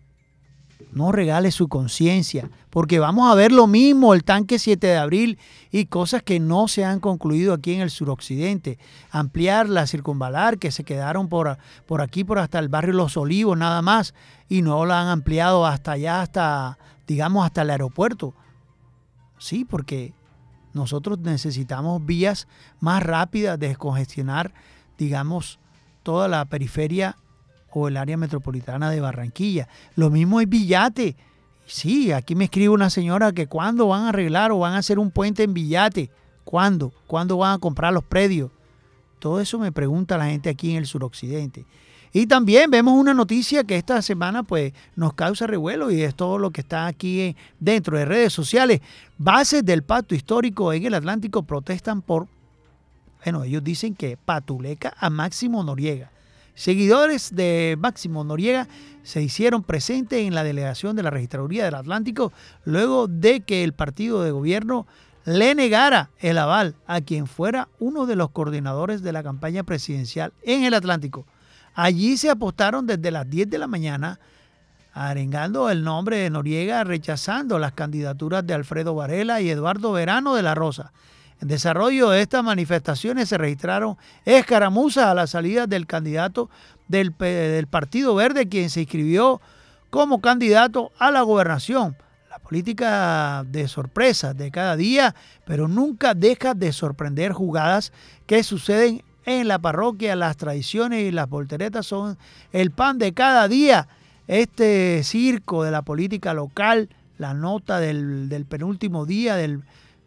no 0.94 1.12
regale 1.12 1.52
su 1.52 1.68
conciencia, 1.68 2.50
porque 2.70 3.00
vamos 3.00 3.32
a 3.32 3.36
ver 3.36 3.52
lo 3.52 3.68
mismo, 3.68 4.14
el 4.14 4.24
tanque 4.24 4.60
7 4.60 4.86
de 4.86 4.98
abril 4.98 5.40
y 5.72 5.86
cosas 5.86 6.22
que 6.22 6.40
no 6.40 6.68
se 6.68 6.86
han 6.86 7.00
concluido 7.00 7.54
aquí 7.54 7.74
en 7.74 7.82
el 7.82 7.90
suroccidente. 7.90 8.78
Ampliar 9.10 9.70
la 9.70 9.88
circunvalar, 9.88 10.60
que 10.60 10.72
se 10.72 10.84
quedaron 10.84 11.30
por, 11.30 11.58
por 11.88 12.02
aquí, 12.02 12.24
por 12.24 12.38
hasta 12.38 12.60
el 12.60 12.70
barrio 12.70 12.94
Los 12.94 13.18
Olivos 13.18 13.58
nada 13.58 13.82
más, 13.82 14.14
y 14.50 14.62
no 14.62 14.86
la 14.86 15.02
han 15.02 15.08
ampliado 15.08 15.66
hasta 15.66 15.94
allá, 15.94 16.22
hasta, 16.22 16.78
digamos, 17.08 17.46
hasta 17.46 17.64
el 17.64 17.72
aeropuerto. 17.72 18.36
Sí, 19.40 19.66
porque 19.66 20.14
nosotros 20.74 21.20
necesitamos 21.20 22.06
vías 22.06 22.48
más 22.80 23.02
rápidas 23.02 23.58
de 23.58 23.70
descongestionar, 23.70 24.54
digamos, 24.98 25.60
toda 26.04 26.28
la 26.28 26.46
periferia 26.46 27.18
o 27.80 27.88
el 27.88 27.98
área 27.98 28.18
metropolitana 28.18 28.90
de 28.90 29.02
Barranquilla. 29.02 29.68
Lo 29.96 30.10
mismo 30.10 30.42
es 30.42 30.50
Villate. 30.50 31.16
Sí, 31.66 32.12
aquí 32.12 32.36
me 32.36 32.46
escribe 32.46 32.70
una 32.70 32.90
señora 32.90 33.32
que 33.32 33.48
cuándo 33.48 33.88
van 33.88 34.04
a 34.04 34.10
arreglar 34.10 34.52
o 34.52 34.60
van 34.60 34.74
a 34.74 34.80
hacer 34.80 35.00
un 35.00 35.12
puente 35.12 35.44
en 35.44 35.54
Villate. 35.54 36.10
¿Cuándo? 36.44 36.92
¿Cuándo 37.08 37.38
van 37.38 37.56
a 37.56 37.60
comprar 37.60 37.94
los 37.94 38.04
predios? 38.04 38.52
Todo 39.20 39.40
eso 39.40 39.58
me 39.58 39.72
pregunta 39.72 40.18
la 40.18 40.26
gente 40.26 40.50
aquí 40.50 40.72
en 40.72 40.78
el 40.78 40.86
suroccidente. 40.86 41.66
Y 42.16 42.28
también 42.28 42.70
vemos 42.70 42.94
una 42.94 43.16
noticia 43.16 43.64
que 43.64 43.76
esta 43.76 44.00
semana 44.04 44.44
pues 44.44 44.72
nos 44.96 45.16
causa 45.16 45.48
revuelo 45.48 45.90
y 45.90 46.04
es 46.04 46.14
todo 46.14 46.38
lo 46.38 46.52
que 46.52 46.62
está 46.62 46.86
aquí 46.86 47.36
dentro 47.60 47.98
de 47.98 48.06
redes 48.06 48.32
sociales. 48.32 48.82
Bases 49.18 49.66
del 49.66 49.82
pacto 49.82 50.14
histórico 50.14 50.72
en 50.74 50.86
el 50.86 50.94
Atlántico 50.94 51.42
protestan 51.42 52.04
por, 52.04 52.28
bueno, 53.24 53.44
ellos 53.44 53.64
dicen 53.64 53.96
que 53.96 54.16
patuleca 54.16 54.94
a 55.00 55.10
Máximo 55.10 55.64
Noriega. 55.64 56.13
Seguidores 56.56 57.36
de 57.36 57.78
Máximo 57.80 58.24
Noriega 58.24 58.68
se 59.02 59.22
hicieron 59.22 59.64
presentes 59.64 60.20
en 60.20 60.36
la 60.36 60.44
delegación 60.44 60.96
de 60.96 61.04
la 61.04 61.10
Registraduría 61.10 61.66
del 61.66 61.76
Atlántico 61.76 62.32
luego 62.64 63.08
de 63.08 63.42
que 63.42 63.64
el 63.64 63.74
partido 63.74 64.22
de 64.22 64.32
gobierno 64.32 64.86
le 65.26 65.56
negara 65.56 66.10
el 66.20 66.38
aval 66.38 66.76
a 66.86 67.02
quien 67.02 67.28
fuera 67.28 67.70
uno 67.80 68.06
de 68.06 68.16
los 68.16 68.30
coordinadores 68.30 69.02
de 69.02 69.14
la 69.14 69.24
campaña 69.24 69.64
presidencial 69.64 70.34
en 70.44 70.64
el 70.64 70.74
Atlántico. 70.74 71.26
Allí 71.74 72.18
se 72.18 72.30
apostaron 72.30 72.86
desde 72.86 73.10
las 73.10 73.30
10 73.30 73.50
de 73.50 73.58
la 73.58 73.68
mañana 73.68 74.20
arengando 74.94 75.72
el 75.72 75.84
nombre 75.84 76.18
de 76.18 76.30
Noriega, 76.30 76.84
rechazando 76.84 77.58
las 77.58 77.72
candidaturas 77.72 78.46
de 78.46 78.54
Alfredo 78.54 78.94
Varela 78.94 79.42
y 79.42 79.50
Eduardo 79.50 79.92
Verano 79.92 80.36
de 80.36 80.44
la 80.44 80.54
Rosa. 80.54 80.92
En 81.44 81.50
desarrollo 81.50 82.10
de 82.10 82.22
estas 82.22 82.42
manifestaciones 82.42 83.28
se 83.28 83.38
registraron 83.38 83.98
escaramuzas 84.24 85.08
a 85.08 85.14
la 85.14 85.28
salida 85.28 85.68
del 85.68 85.88
candidato 85.88 86.50
del, 86.88 87.12
Partido 87.70 88.16
Verde, 88.16 88.48
quien 88.48 88.70
se 88.70 88.80
inscribió 88.80 89.42
como 89.90 90.22
candidato 90.22 90.94
a 90.98 91.12
la 91.12 91.22
gobernación. 91.22 91.98
La 92.30 92.40
política 92.40 93.44
de 93.46 93.68
sorpresa 93.68 94.34
de 94.34 94.52
cada 94.52 94.78
día, 94.78 95.16
pero 95.46 95.68
nunca 95.68 96.14
deja 96.14 96.54
de 96.54 96.72
sorprender 96.72 97.34
jugadas 97.34 97.92
que 98.26 98.42
suceden 98.42 99.04
en 99.26 99.50
la 99.50 99.60
parroquia. 99.60 100.16
Las 100.16 100.38
tradiciones 100.38 101.04
y 101.04 101.12
las 101.12 101.28
volteretas 101.28 101.86
son 101.86 102.18
el 102.54 102.72
pan 102.72 103.00
de 103.00 103.14
cada 103.14 103.50
día. 103.50 103.90
Este 104.28 105.04
circo 105.04 105.66
de 105.66 105.72
la 105.72 105.82
política 105.82 106.34
local, 106.34 106.88
la 107.18 107.34
nota 107.34 107.82
del, 107.82 108.30
del 108.30 108.46
penúltimo 108.46 109.06
día 109.06 109.36
del, 109.36 109.64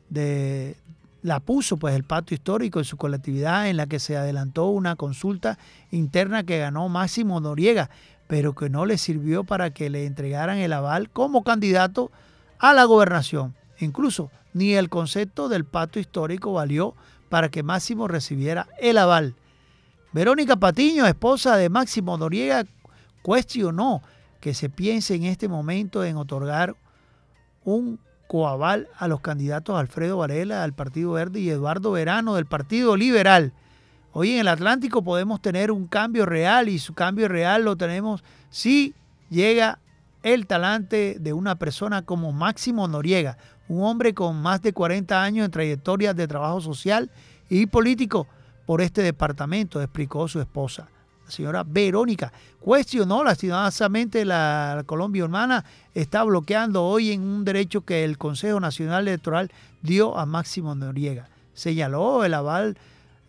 de, 0.09 0.77
la 1.23 1.41
puso 1.41 1.77
pues 1.77 1.95
el 1.95 2.05
pacto 2.05 2.35
histórico 2.35 2.79
en 2.79 2.85
su 2.85 2.97
colectividad 2.97 3.69
en 3.69 3.77
la 3.77 3.87
que 3.87 3.99
se 3.99 4.17
adelantó 4.17 4.67
una 4.69 4.97
consulta 4.97 5.59
interna 5.91 6.45
que 6.45 6.59
ganó 6.59 6.89
Máximo 6.89 7.41
Noriega, 7.41 7.91
pero 8.27 8.55
que 8.55 8.71
no 8.71 8.87
le 8.87 8.99
sirvió 8.99 9.45
para 9.45 9.71
que 9.71 9.91
le 9.91 10.07
entregaran 10.07 10.59
el 10.59 10.73
aval 10.73 11.11
como 11.11 11.43
candidato 11.43 12.11
a 12.59 12.73
la 12.75 12.85
gobernación. 12.85 13.55
Incluso 13.79 14.31
ni 14.53 14.75
el 14.75 14.89
concepto 14.89 15.49
del 15.49 15.65
pacto 15.65 15.99
histórico 15.99 16.53
valió 16.53 16.95
para 17.29 17.51
que 17.51 17.63
Máximo 17.63 18.09
recibiera 18.09 18.69
el 18.81 18.99
aval. 18.99 19.35
Verónica 20.13 20.57
Patiño, 20.57 21.07
esposa 21.07 21.57
de 21.57 21.69
Máximo 21.69 22.17
Noriega, 22.17 22.65
cuestionó 23.23 24.03
que 24.41 24.55
se 24.55 24.71
piense 24.71 25.15
en 25.15 25.25
este 25.25 25.49
momento 25.49 26.05
en 26.05 26.17
otorgar 26.17 26.77
un 27.65 27.99
coaval 28.27 28.89
a 28.99 29.09
los 29.09 29.21
candidatos 29.21 29.79
Alfredo 29.79 30.19
Varela 30.19 30.63
del 30.63 30.73
Partido 30.73 31.13
Verde 31.13 31.41
y 31.41 31.51
Eduardo 31.51 31.93
Verano 31.93 32.35
del 32.35 32.47
Partido 32.47 32.97
Liberal. 32.97 33.53
Hoy 34.13 34.33
en 34.33 34.41
el 34.41 34.49
Atlántico 34.49 35.03
podemos 35.03 35.41
tener 35.43 35.71
un 35.71 35.87
cambio 35.87 36.27
real 36.27 36.69
y 36.69 36.79
su 36.79 36.95
cambio 36.95 37.29
real 37.29 37.65
lo 37.65 37.77
tenemos 37.77 38.25
si 38.51 38.95
llega 39.31 39.79
el 40.23 40.47
talante 40.47 41.19
de 41.21 41.33
una 41.33 41.57
persona 41.57 42.03
como 42.03 42.33
Máximo 42.33 42.89
Noriega, 42.89 43.39
un 43.69 43.85
hombre 43.85 44.15
con 44.15 44.41
más 44.41 44.63
de 44.63 44.73
40 44.73 45.23
años 45.23 45.45
en 45.45 45.51
trayectoria 45.51 46.15
de 46.15 46.27
trabajo 46.27 46.61
social 46.61 47.11
y 47.49 47.67
político 47.67 48.27
por 48.65 48.81
este 48.81 49.03
departamento, 49.03 49.81
explicó 49.81 50.27
su 50.27 50.41
esposa. 50.41 50.89
La 51.27 51.31
señora 51.31 51.65
Verónica 51.67 52.33
cuestionó 52.61 53.23
lastimosamente 53.23 54.25
la, 54.25 54.75
la 54.77 54.85
Colombia 54.85 55.25
Humana 55.25 55.65
está 55.95 56.23
bloqueando 56.25 56.85
hoy 56.85 57.13
en 57.13 57.23
un 57.23 57.45
derecho 57.45 57.83
que 57.83 58.05
el 58.05 58.17
Consejo 58.17 58.61
Nacional 58.61 59.07
Electoral 59.07 59.51
dio 59.83 60.17
a 60.17 60.25
Máximo 60.25 60.75
Noriega. 60.75 61.29
Señaló 61.53 62.25
el 62.25 62.33
aval, 62.33 62.79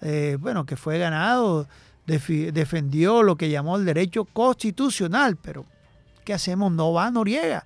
eh, 0.02 0.38
bueno, 0.40 0.66
que 0.66 0.78
fue 0.78 1.00
ganado, 1.00 1.68
defendió 2.06 3.24
lo 3.24 3.36
que 3.36 3.50
llamó 3.50 3.78
el 3.78 3.86
derecho 3.86 4.26
constitucional, 4.26 5.36
pero 5.36 5.66
¿qué 6.24 6.34
hacemos? 6.34 6.72
No 6.72 6.94
va 6.94 7.12
Noriega 7.12 7.66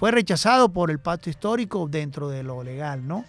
fue 0.00 0.12
rechazado 0.12 0.70
por 0.70 0.90
el 0.90 0.98
pacto 0.98 1.28
histórico 1.28 1.86
dentro 1.86 2.30
de 2.30 2.42
lo 2.42 2.62
legal, 2.62 3.06
¿no? 3.06 3.26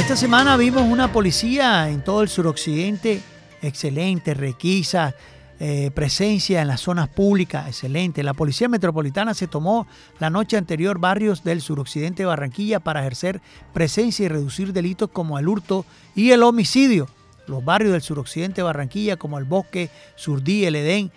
Esta 0.00 0.16
semana 0.16 0.56
vimos 0.56 0.82
una 0.82 1.12
policía 1.12 1.90
en 1.90 2.02
todo 2.02 2.22
el 2.22 2.30
suroccidente 2.30 3.20
excelente, 3.60 4.32
requisa, 4.32 5.14
eh, 5.60 5.90
presencia 5.94 6.62
en 6.62 6.68
las 6.68 6.80
zonas 6.80 7.10
públicas, 7.10 7.66
excelente. 7.68 8.22
La 8.22 8.32
Policía 8.32 8.66
Metropolitana 8.66 9.34
se 9.34 9.46
tomó 9.46 9.86
la 10.18 10.30
noche 10.30 10.56
anterior 10.56 10.98
barrios 10.98 11.44
del 11.44 11.60
suroccidente 11.60 12.22
de 12.22 12.28
Barranquilla 12.28 12.80
para 12.80 13.00
ejercer 13.00 13.42
presencia 13.74 14.24
y 14.24 14.28
reducir 14.28 14.72
delitos 14.72 15.10
como 15.10 15.38
el 15.38 15.46
hurto 15.46 15.84
y 16.14 16.30
el 16.30 16.44
homicidio. 16.44 17.06
Los 17.46 17.62
barrios 17.62 17.92
del 17.92 18.02
suroccidente 18.02 18.62
de 18.62 18.64
Barranquilla 18.64 19.18
como 19.18 19.38
el 19.38 19.44
Bosque, 19.44 19.90
Surdí, 20.16 20.64
el 20.64 20.76
Edén 20.76 21.12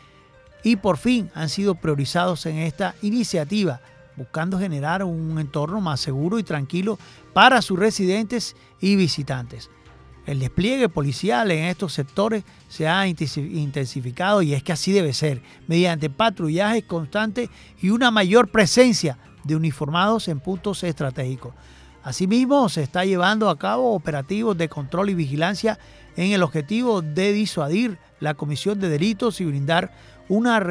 y 0.62 0.76
por 0.76 0.98
fin 0.98 1.32
han 1.34 1.48
sido 1.48 1.76
priorizados 1.76 2.46
en 2.46 2.58
esta 2.58 2.96
iniciativa, 3.02 3.80
buscando 4.16 4.60
generar 4.60 5.04
un 5.04 5.40
entorno 5.40 5.82
más 5.82 6.00
seguro 6.00 6.40
y 6.40 6.44
tranquilo 6.44 6.98
para 7.34 7.62
sus 7.62 7.80
residentes 7.80 8.56
y 8.80 8.96
visitantes. 8.96 9.70
El 10.26 10.40
despliegue 10.40 10.88
policial 10.88 11.52
en 11.52 11.66
estos 11.66 11.94
sectores 11.94 12.46
se 12.70 12.88
ha 12.88 13.06
intensificado 13.08 14.42
y 14.42 14.54
es 14.54 14.64
que 14.64 14.72
así 14.72 14.94
debe 14.94 15.14
ser, 15.14 15.42
mediante 15.68 16.10
patrullajes 16.10 16.86
constantes 16.86 17.50
y 17.82 17.90
una 17.90 18.10
mayor 18.10 18.48
presencia 18.48 19.18
de 19.44 19.58
uniformados 19.58 20.30
en 20.30 20.40
puntos 20.40 20.84
estratégicos. 20.84 21.54
Asimismo, 22.04 22.70
se 22.70 22.84
está 22.84 23.04
llevando 23.04 23.50
a 23.50 23.58
cabo 23.58 23.94
operativos 23.94 24.58
de 24.58 24.70
control 24.70 25.10
y 25.10 25.14
vigilancia 25.14 25.78
en 26.16 26.32
el 26.32 26.44
objetivo 26.44 27.02
de 27.02 27.34
disuadir 27.34 27.98
la 28.20 28.34
comisión 28.34 28.80
de 28.80 28.90
delitos 28.90 29.42
y 29.42 29.46
brindar 29.46 29.94
una, 30.30 30.62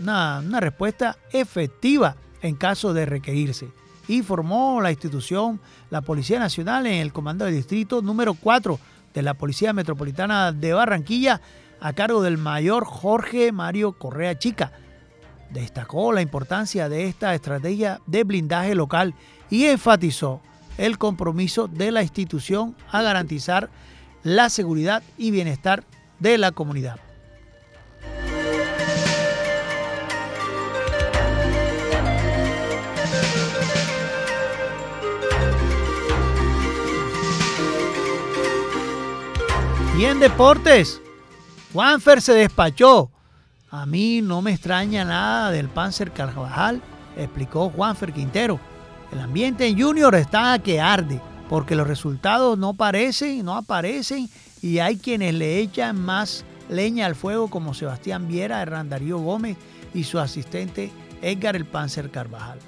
una 0.00 0.60
respuesta 0.60 1.16
efectiva 1.32 2.16
en 2.46 2.56
caso 2.56 2.94
de 2.94 3.06
requerirse 3.06 3.68
informó 4.08 4.80
la 4.80 4.90
institución, 4.90 5.60
la 5.90 6.00
Policía 6.00 6.38
Nacional, 6.38 6.86
en 6.86 6.94
el 6.94 7.12
Comando 7.12 7.44
del 7.44 7.54
Distrito 7.54 8.02
número 8.02 8.34
4 8.34 8.78
de 9.14 9.22
la 9.22 9.34
Policía 9.34 9.72
Metropolitana 9.72 10.52
de 10.52 10.72
Barranquilla 10.72 11.40
a 11.80 11.92
cargo 11.92 12.22
del 12.22 12.38
mayor 12.38 12.84
Jorge 12.84 13.52
Mario 13.52 13.92
Correa 13.92 14.38
Chica. 14.38 14.72
Destacó 15.50 16.12
la 16.12 16.22
importancia 16.22 16.88
de 16.88 17.06
esta 17.06 17.34
estrategia 17.34 18.00
de 18.06 18.24
blindaje 18.24 18.74
local 18.74 19.14
y 19.50 19.64
enfatizó 19.64 20.40
el 20.76 20.98
compromiso 20.98 21.68
de 21.68 21.92
la 21.92 22.02
institución 22.02 22.76
a 22.90 23.02
garantizar 23.02 23.70
la 24.22 24.50
seguridad 24.50 25.02
y 25.16 25.30
bienestar 25.30 25.84
de 26.18 26.36
la 26.38 26.52
comunidad. 26.52 27.05
Y 39.98 40.04
en 40.04 40.20
deportes, 40.20 41.00
Juanfer 41.72 42.20
se 42.20 42.34
despachó. 42.34 43.10
A 43.70 43.86
mí 43.86 44.20
no 44.20 44.42
me 44.42 44.52
extraña 44.52 45.06
nada 45.06 45.50
del 45.50 45.70
Panzer 45.70 46.12
Carvajal, 46.12 46.82
explicó 47.16 47.70
Juanfer 47.70 48.12
Quintero. 48.12 48.60
El 49.10 49.20
ambiente 49.20 49.66
en 49.66 49.80
Junior 49.80 50.14
está 50.14 50.58
que 50.58 50.82
arde, 50.82 51.18
porque 51.48 51.74
los 51.74 51.86
resultados 51.86 52.58
no 52.58 52.74
parecen, 52.74 53.42
no 53.42 53.56
aparecen, 53.56 54.28
y 54.60 54.80
hay 54.80 54.98
quienes 54.98 55.32
le 55.32 55.60
echan 55.60 55.98
más 55.98 56.44
leña 56.68 57.06
al 57.06 57.14
fuego, 57.14 57.48
como 57.48 57.72
Sebastián 57.72 58.28
Viera, 58.28 58.60
Hernán 58.60 58.90
Darío 58.90 59.18
Gómez 59.18 59.56
y 59.94 60.04
su 60.04 60.18
asistente 60.18 60.90
Edgar 61.22 61.56
el 61.56 61.64
Panzer 61.64 62.10
Carvajal. 62.10 62.58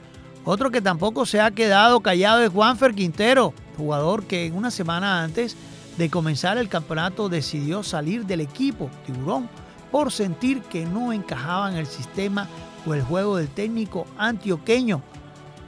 Otro 0.47 0.71
que 0.71 0.81
tampoco 0.81 1.27
se 1.27 1.43
ha 1.43 1.51
quedado 1.51 2.01
callado 2.01 2.43
es 2.43 2.49
Juanfer 2.49 2.95
Quintero, 2.95 3.53
jugador 3.77 4.25
que 4.25 4.51
una 4.51 4.71
semana 4.71 5.23
antes 5.23 5.59
de 5.99 6.09
comenzar 6.11 6.59
el 6.59 6.69
campeonato 6.69 7.29
decidió 7.29 7.83
salir 7.83 8.25
del 8.25 8.41
equipo 8.41 8.89
Tiburón 9.05 9.49
por 9.91 10.13
sentir 10.13 10.63
que 10.63 10.87
no 10.87 11.13
encajaba 11.13 11.71
en 11.73 11.77
el 11.77 11.87
sistema 11.87 12.49
o 12.87 12.95
el 12.95 13.03
juego 13.03 13.37
del 13.37 13.49
técnico 13.49 14.07
antioqueño. 14.17 15.03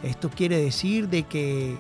Esto 0.05 0.31
quiere 0.31 0.63
decir 0.63 1.09
de 1.09 1.25
que, 1.25 1.77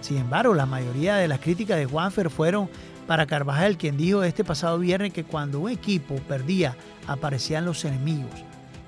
sin 0.00 0.18
embargo, 0.18 0.54
la 0.54 0.66
mayoría 0.66 1.16
de 1.16 1.26
las 1.26 1.40
críticas 1.40 1.78
de 1.78 1.86
Juanfer 1.86 2.30
fueron 2.30 2.70
para 3.08 3.26
Carvajal, 3.26 3.76
quien 3.76 3.96
dijo 3.96 4.22
este 4.22 4.44
pasado 4.44 4.78
viernes 4.78 5.12
que 5.12 5.24
cuando 5.24 5.58
un 5.58 5.70
equipo 5.70 6.14
perdía 6.28 6.76
aparecían 7.08 7.64
los 7.64 7.84
enemigos. 7.84 8.30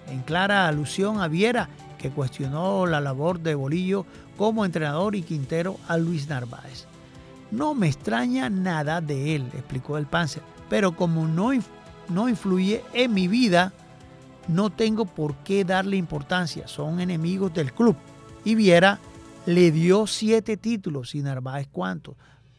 En 0.08 0.20
clara 0.20 0.68
alusión 0.68 1.20
a 1.20 1.26
Viera, 1.26 1.68
que 1.98 2.10
cuestionó 2.10 2.86
la 2.86 3.00
labor 3.00 3.40
de 3.40 3.56
Bolillo 3.56 4.06
como 4.36 4.64
entrenador 4.64 5.16
y 5.16 5.22
Quintero 5.22 5.76
a 5.88 5.96
Luis 5.96 6.28
Narváez. 6.28 6.89
No 7.50 7.74
me 7.74 7.88
extraña 7.88 8.48
nada 8.48 9.00
de 9.00 9.34
él, 9.34 9.46
explicó 9.54 9.98
el 9.98 10.06
Panzer, 10.06 10.42
pero 10.68 10.94
como 10.94 11.26
no, 11.26 11.50
no 12.08 12.28
influye 12.28 12.82
en 12.92 13.12
mi 13.12 13.26
vida, 13.26 13.72
no 14.48 14.70
tengo 14.70 15.04
por 15.04 15.34
qué 15.36 15.64
darle 15.64 15.96
importancia, 15.96 16.68
son 16.68 17.00
enemigos 17.00 17.52
del 17.52 17.72
club. 17.72 17.96
Y 18.44 18.54
Viera 18.54 18.98
le 19.46 19.70
dio 19.70 20.06
siete 20.06 20.56
títulos 20.56 21.14
y 21.14 21.22
Narváez 21.22 21.68
cuántos. 21.70 22.14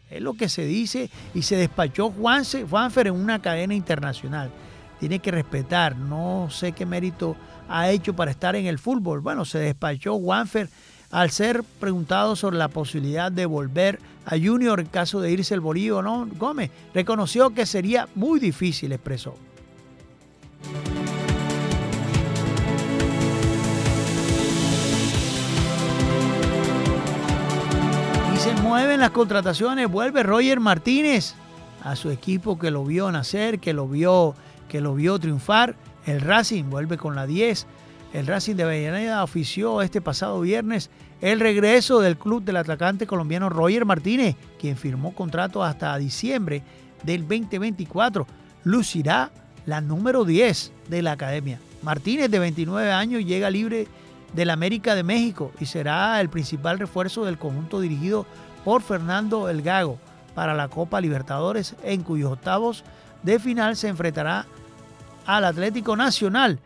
Es 0.10 0.22
lo 0.22 0.34
que 0.34 0.50
se 0.50 0.66
dice 0.66 1.10
y 1.34 1.44
se 1.44 1.56
despachó 1.56 2.12
Juanse, 2.12 2.66
Juanfer 2.66 3.08
en 3.08 3.16
una 3.16 3.42
cadena 3.42 3.74
internacional. 3.74 4.52
Tiene 5.00 5.20
que 5.20 5.32
respetar, 5.32 5.96
no 5.96 6.50
sé 6.52 6.74
qué 6.74 6.86
mérito 6.86 7.36
ha 7.70 7.90
hecho 7.90 8.14
para 8.14 8.32
estar 8.32 8.56
en 8.56 8.66
el 8.66 8.78
fútbol. 8.78 9.22
Bueno, 9.22 9.46
se 9.46 9.60
despachó 9.60 10.20
Juanfer 10.20 10.70
al 11.12 11.30
ser 11.30 11.64
preguntado 11.64 12.36
sobre 12.36 12.58
la 12.58 12.70
posibilidad 12.70 13.32
de 13.32 13.46
volver 13.46 14.00
a 14.26 14.32
Junior 14.38 14.80
en 14.80 14.88
caso 14.88 15.20
de 15.20 15.32
irse 15.32 15.54
el 15.54 15.60
Bolívar 15.60 16.04
no, 16.04 16.28
Gómez 16.38 16.72
reconoció 16.94 17.52
que 17.52 17.66
sería 17.66 18.08
muy 18.16 18.40
difícil, 18.40 18.92
expresó. 18.92 19.36
Y 28.34 28.38
se 28.38 28.54
mueven 28.62 29.02
las 29.02 29.12
contrataciones, 29.12 29.90
vuelve 29.90 30.24
Roger 30.24 30.60
Martínez 30.60 31.36
a 31.84 31.96
su 31.96 32.10
equipo 32.10 32.58
que 32.58 32.72
lo 32.72 32.86
vio 32.86 33.12
nacer, 33.12 33.60
que 33.60 33.74
lo 33.74 33.88
vio, 33.88 34.36
que 34.70 34.82
lo 34.82 34.96
vio 34.96 35.20
triunfar. 35.20 35.76
El 36.06 36.22
Racing 36.22 36.66
vuelve 36.70 36.98
con 36.98 37.16
la 37.16 37.28
10 37.28 37.68
el 38.14 38.28
Racing 38.28 38.56
de 38.56 38.64
Avellaneda 38.64 39.24
ofició 39.24 39.82
este 39.82 40.02
pasado 40.02 40.42
viernes 40.42 40.90
el 41.22 41.40
regreso 41.40 42.02
del 42.02 42.18
club 42.18 42.44
del 42.44 42.58
atacante 42.58 43.08
colombiano 43.08 43.50
Roger 43.50 43.86
Martínez, 43.86 44.36
quien 44.60 44.76
firmó 44.76 45.14
contrato 45.14 45.64
hasta 45.64 45.98
diciembre 45.98 46.64
del 47.04 47.22
2024. 47.22 48.28
Lucirá 48.64 49.32
la 49.66 49.82
número 49.82 50.26
10 50.26 50.72
de 50.90 51.02
la 51.02 51.14
academia. 51.14 51.60
Martínez, 51.84 52.30
de 52.30 52.40
29 52.40 52.92
años, 52.92 53.24
llega 53.24 53.50
libre 53.50 53.88
del 54.34 54.50
América 54.50 54.96
de 54.96 55.04
México 55.04 55.52
y 55.60 55.66
será 55.66 56.20
el 56.22 56.30
principal 56.30 56.80
refuerzo 56.80 57.26
del 57.26 57.38
conjunto 57.38 57.80
dirigido 57.80 58.26
por 58.66 58.82
Fernando 58.82 59.50
El 59.50 59.62
Gago 59.62 60.00
para 60.36 60.54
la 60.54 60.70
Copa 60.70 61.02
Libertadores, 61.02 61.76
en 61.84 62.04
cuyos 62.04 62.32
octavos 62.32 62.84
de 63.24 63.40
final 63.40 63.76
se 63.76 63.90
enfrentará 63.90 64.46
al 65.26 65.46
Atlético 65.46 65.96
Nacional 65.96 66.60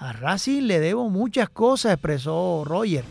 a 0.00 0.12
Racing 0.14 0.62
le 0.62 0.80
debo 0.80 1.10
muchas 1.10 1.50
cosas, 1.50 1.92
expresó 1.92 2.64
Roger. 2.64 3.04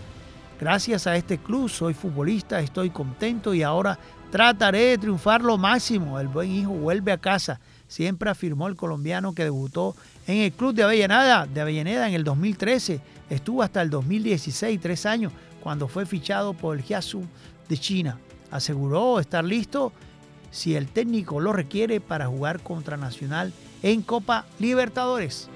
Gracias 0.60 1.06
a 1.06 1.16
este 1.16 1.38
club 1.38 1.70
soy 1.70 1.94
futbolista, 1.94 2.60
estoy 2.60 2.90
contento 2.90 3.54
y 3.54 3.62
ahora 3.62 3.98
trataré 4.32 4.86
de 4.86 4.98
triunfar 4.98 5.44
lo 5.44 5.58
máximo. 5.58 6.20
El 6.20 6.28
buen 6.28 6.52
hijo 6.52 6.72
vuelve 6.72 7.12
a 7.12 7.20
casa, 7.20 7.60
siempre 7.88 8.32
afirmó 8.32 8.68
el 8.68 8.76
colombiano 8.76 9.36
que 9.36 9.44
debutó 9.44 9.96
en 10.26 10.38
el 10.38 10.52
club 10.52 10.74
de 10.74 10.84
Avellaneda, 10.84 12.08
en 12.08 12.16
el 12.16 12.24
2013. 12.24 13.00
Estuvo 13.30 13.62
hasta 13.62 13.84
el 13.84 13.92
2016, 13.92 14.80
tres 14.82 15.06
años, 15.06 15.32
cuando 15.62 15.88
fue 15.88 16.08
fichado 16.08 16.56
por 16.56 16.76
el 16.76 16.84
Jiasu 16.84 17.24
de 17.70 17.78
China. 17.78 18.18
Aseguró 18.50 19.20
estar 19.20 19.46
listo 19.46 19.94
si 20.50 20.76
el 20.76 20.88
técnico 20.88 21.40
lo 21.40 21.54
requiere 21.54 22.02
para 22.02 22.26
jugar 22.26 22.62
contra 22.62 22.98
Nacional 22.98 23.54
en 23.84 24.02
Copa 24.02 24.48
Libertadores. 24.58 25.50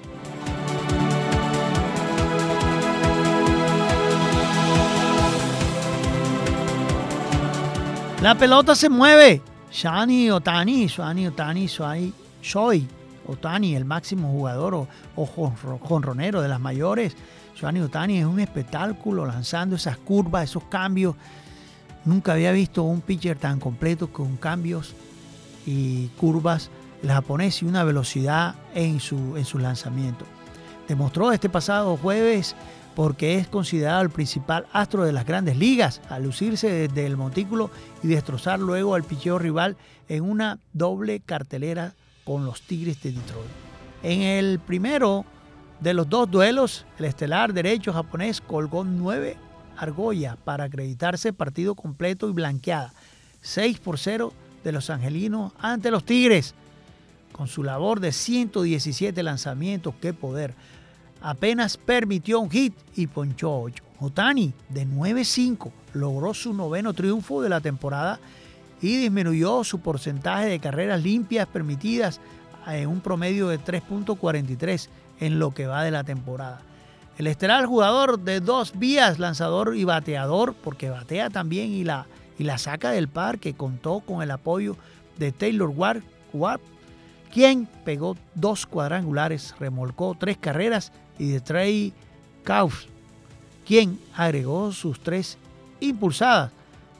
La 8.24 8.34
pelota 8.34 8.74
se 8.74 8.88
mueve. 8.88 9.42
Shani 9.70 10.30
Otani, 10.30 10.86
Shani 10.86 11.26
Otani, 11.26 11.66
Shoy 11.66 12.88
Otani, 13.26 13.76
el 13.76 13.84
máximo 13.84 14.30
jugador 14.32 14.74
o, 14.74 14.88
o 15.14 15.52
jonronero 15.82 16.40
de 16.40 16.48
las 16.48 16.58
mayores. 16.58 17.14
Shani 17.54 17.80
Otani 17.80 18.20
es 18.20 18.24
un 18.24 18.40
espectáculo 18.40 19.26
lanzando 19.26 19.76
esas 19.76 19.98
curvas, 19.98 20.44
esos 20.44 20.64
cambios. 20.70 21.16
Nunca 22.06 22.32
había 22.32 22.52
visto 22.52 22.82
un 22.84 23.02
pitcher 23.02 23.36
tan 23.36 23.60
completo 23.60 24.10
con 24.10 24.38
cambios 24.38 24.94
y 25.66 26.06
curvas. 26.16 26.70
El 27.02 27.10
japonés 27.10 27.60
y 27.60 27.66
una 27.66 27.84
velocidad 27.84 28.54
en 28.74 29.00
su, 29.00 29.36
en 29.36 29.44
su 29.44 29.58
lanzamiento. 29.58 30.24
Demostró 30.88 31.30
este 31.30 31.50
pasado 31.50 31.98
jueves 31.98 32.56
porque 32.94 33.38
es 33.38 33.48
considerado 33.48 34.02
el 34.02 34.10
principal 34.10 34.66
astro 34.72 35.04
de 35.04 35.12
las 35.12 35.26
grandes 35.26 35.56
ligas, 35.56 36.00
al 36.08 36.24
lucirse 36.24 36.70
desde 36.70 37.06
el 37.06 37.16
montículo 37.16 37.70
y 38.02 38.08
destrozar 38.08 38.60
luego 38.60 38.94
al 38.94 39.04
picheo 39.04 39.38
rival 39.38 39.76
en 40.08 40.22
una 40.22 40.58
doble 40.72 41.20
cartelera 41.20 41.94
con 42.24 42.44
los 42.44 42.62
Tigres 42.62 43.02
de 43.02 43.12
Detroit. 43.12 43.50
En 44.02 44.22
el 44.22 44.58
primero 44.60 45.24
de 45.80 45.94
los 45.94 46.08
dos 46.08 46.30
duelos, 46.30 46.86
el 46.98 47.06
estelar 47.06 47.52
derecho 47.52 47.92
japonés 47.92 48.40
colgó 48.40 48.84
nueve 48.84 49.36
argollas 49.76 50.36
para 50.36 50.64
acreditarse 50.64 51.32
partido 51.32 51.74
completo 51.74 52.28
y 52.28 52.32
blanqueada. 52.32 52.92
6 53.42 53.80
por 53.80 53.98
0 53.98 54.32
de 54.62 54.72
los 54.72 54.88
angelinos 54.90 55.52
ante 55.58 55.90
los 55.90 56.04
Tigres. 56.04 56.54
Con 57.32 57.48
su 57.48 57.64
labor 57.64 58.00
de 58.00 58.12
117 58.12 59.22
lanzamientos, 59.22 59.94
qué 60.00 60.12
poder 60.12 60.54
apenas 61.24 61.78
permitió 61.78 62.38
un 62.38 62.50
hit 62.50 62.74
y 62.94 63.06
ponchó 63.06 63.62
8. 63.62 63.82
Otani, 64.00 64.52
de 64.68 64.86
9-5, 64.86 65.70
logró 65.94 66.34
su 66.34 66.52
noveno 66.52 66.92
triunfo 66.92 67.40
de 67.40 67.48
la 67.48 67.62
temporada 67.62 68.20
y 68.82 68.98
disminuyó 68.98 69.64
su 69.64 69.80
porcentaje 69.80 70.46
de 70.46 70.60
carreras 70.60 71.02
limpias 71.02 71.48
permitidas 71.48 72.20
en 72.66 72.88
un 72.88 73.00
promedio 73.00 73.48
de 73.48 73.58
3.43 73.58 74.88
en 75.20 75.38
lo 75.38 75.52
que 75.52 75.66
va 75.66 75.82
de 75.82 75.90
la 75.90 76.04
temporada. 76.04 76.60
El 77.16 77.26
estelar 77.26 77.64
jugador 77.64 78.18
de 78.18 78.40
dos 78.40 78.78
vías, 78.78 79.18
lanzador 79.18 79.76
y 79.76 79.84
bateador, 79.84 80.54
porque 80.62 80.90
batea 80.90 81.30
también 81.30 81.70
y 81.70 81.84
la, 81.84 82.06
y 82.38 82.44
la 82.44 82.58
saca 82.58 82.90
del 82.90 83.08
parque, 83.08 83.54
contó 83.54 84.00
con 84.00 84.22
el 84.22 84.30
apoyo 84.30 84.76
de 85.16 85.32
Taylor 85.32 85.70
Ward, 85.70 86.02
quien 87.34 87.66
pegó 87.84 88.16
dos 88.36 88.64
cuadrangulares, 88.64 89.56
remolcó 89.58 90.16
tres 90.16 90.38
carreras 90.38 90.92
y 91.18 91.30
de 91.30 91.40
Trey 91.40 91.92
Kauf, 92.44 92.84
quien 93.66 93.98
agregó 94.14 94.70
sus 94.70 95.00
tres 95.00 95.36
impulsadas. 95.80 96.52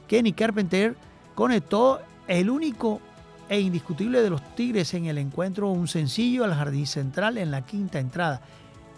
Kenny 0.09 0.33
Carpenter 0.33 0.97
conectó 1.35 2.01
el 2.27 2.49
único 2.49 2.99
e 3.47 3.61
indiscutible 3.61 4.21
de 4.21 4.29
los 4.29 4.41
Tigres 4.55 4.93
en 4.93 5.05
el 5.05 5.19
encuentro, 5.19 5.69
un 5.69 5.87
sencillo 5.87 6.43
al 6.43 6.53
jardín 6.53 6.85
central 6.85 7.37
en 7.37 7.49
la 7.49 7.65
quinta 7.65 7.99
entrada. 7.99 8.41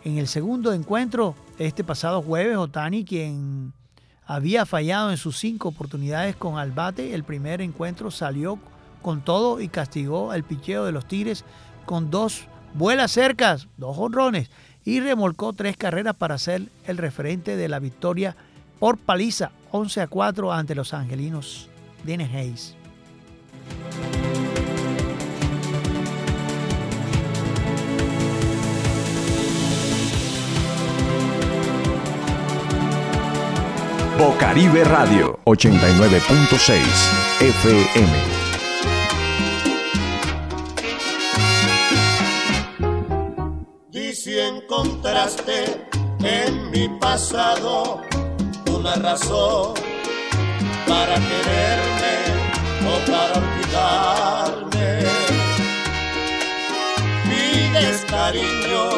En 0.04 0.18
el 0.18 0.28
segundo 0.28 0.74
encuentro, 0.74 1.36
este 1.60 1.84
pasado 1.84 2.24
jueves, 2.24 2.58
Otani, 2.58 3.06
quien 3.06 3.74
había 4.26 4.66
fallado 4.66 5.12
en 5.12 5.18
sus 5.18 5.38
cinco 5.38 5.70
oportunidades 5.70 6.36
con 6.36 6.58
Albate, 6.58 7.14
el 7.14 7.24
primer 7.24 7.62
encuentro 7.62 8.10
salió 8.10 8.58
con 9.08 9.22
todo 9.22 9.62
y 9.62 9.70
castigó 9.70 10.34
el 10.34 10.44
picheo 10.44 10.84
de 10.84 10.92
los 10.92 11.08
Tigres 11.08 11.46
con 11.86 12.12
dos 12.12 12.44
vuelas 12.74 13.10
cercas, 13.10 13.70
dos 13.78 13.96
honrones, 13.98 14.50
y 14.84 15.00
remolcó 15.00 15.54
tres 15.54 15.78
carreras 15.78 16.14
para 16.14 16.38
ser 16.38 16.64
el 16.86 16.98
referente 16.98 17.56
de 17.56 17.70
la 17.70 17.80
victoria 17.80 18.36
por 18.80 18.98
paliza 18.98 19.52
11 19.72 20.02
a 20.02 20.08
4 20.08 20.52
ante 20.52 20.76
los 20.76 20.94
angelinos 20.94 21.70
Dennis 22.04 22.30
Hayes. 22.34 22.76
Bocaribe 34.20 34.84
Radio 34.84 35.40
89.6 35.46 36.82
FM. 37.40 38.37
Encontraste 44.78 45.88
en 46.20 46.70
mi 46.70 46.88
pasado 47.00 48.02
una 48.72 48.96
razón 48.96 49.74
para 50.88 51.16
quererme 51.16 52.16
o 52.86 53.12
para 53.12 53.34
olvidarme, 53.42 55.00
pides 57.28 58.06
cariño, 58.08 58.90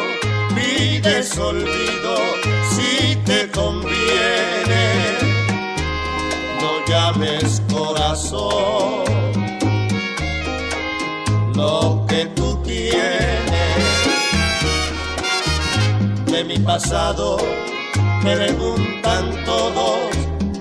pides 0.54 1.38
olvido 1.38 2.16
si 2.74 3.16
te 3.24 3.50
conviene. 3.50 4.00
Llames 6.90 7.62
corazón 7.72 9.04
lo 11.54 12.04
que 12.08 12.26
tú 12.34 12.60
tienes 12.64 13.39
de 16.40 16.44
mi 16.44 16.58
pasado 16.60 17.36
me 18.24 18.34
preguntan 18.34 19.44
todos 19.44 20.10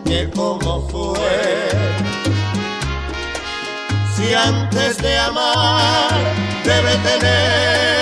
que 0.04 0.30
cómo 0.36 0.86
fue. 0.90 1.70
Si 4.14 4.34
antes 4.34 4.98
de 4.98 5.18
amar 5.20 6.10
debe 6.66 6.96
tenerse 7.08 7.99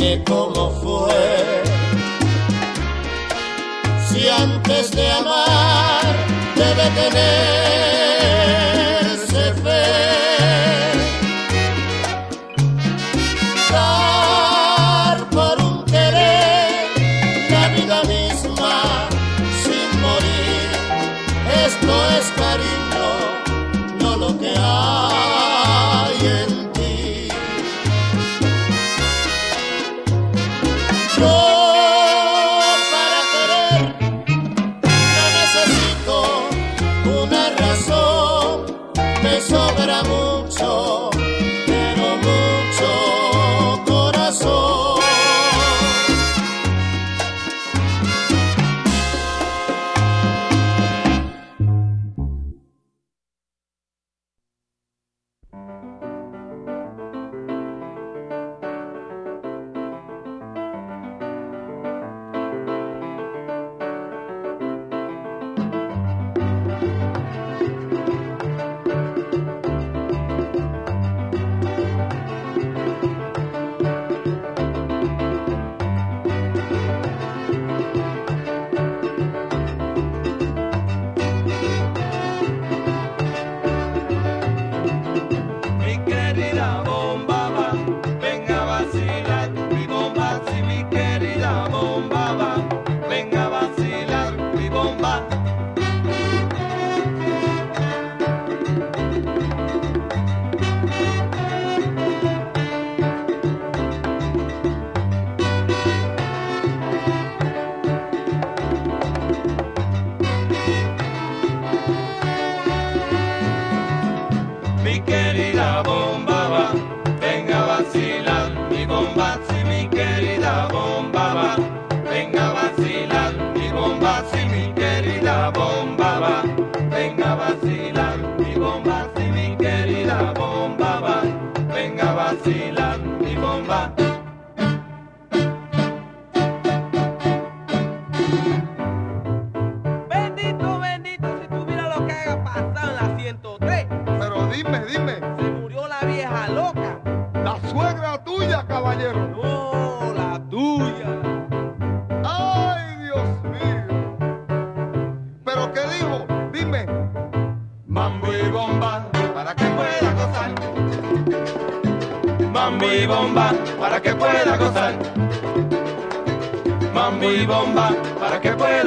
que 0.00 0.22
cómo 0.24 0.70
fue. 0.82 1.62
Si 4.08 4.26
antes 4.28 4.90
de 4.92 5.10
amar 5.10 6.16
debe 6.56 6.84
tenerse 6.98 8.09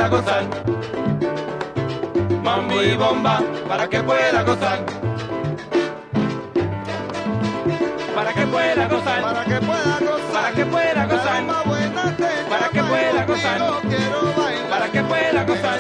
pueda 0.03 0.21
gozar. 0.21 0.43
Mambo 2.43 2.81
y 2.81 2.95
bomba, 2.95 3.41
para 3.67 3.87
que 3.87 4.03
pueda 4.03 4.43
gozar. 4.43 4.79
Para 8.15 8.33
que 8.33 8.45
pueda 8.47 8.87
gozar. 8.87 9.21
Para 9.23 9.43
que 9.45 9.59
pueda 9.59 9.99
gozar. 9.99 10.23
Para 10.33 10.51
que 10.51 10.65
pueda 10.65 11.05
gozar. 11.05 11.47
Para 12.49 12.69
que 12.69 12.83
pueda 12.83 13.25
gozar. 13.25 13.59
Para 14.69 14.91
que 14.91 15.03
pueda 15.03 15.43
gozar. 15.43 15.79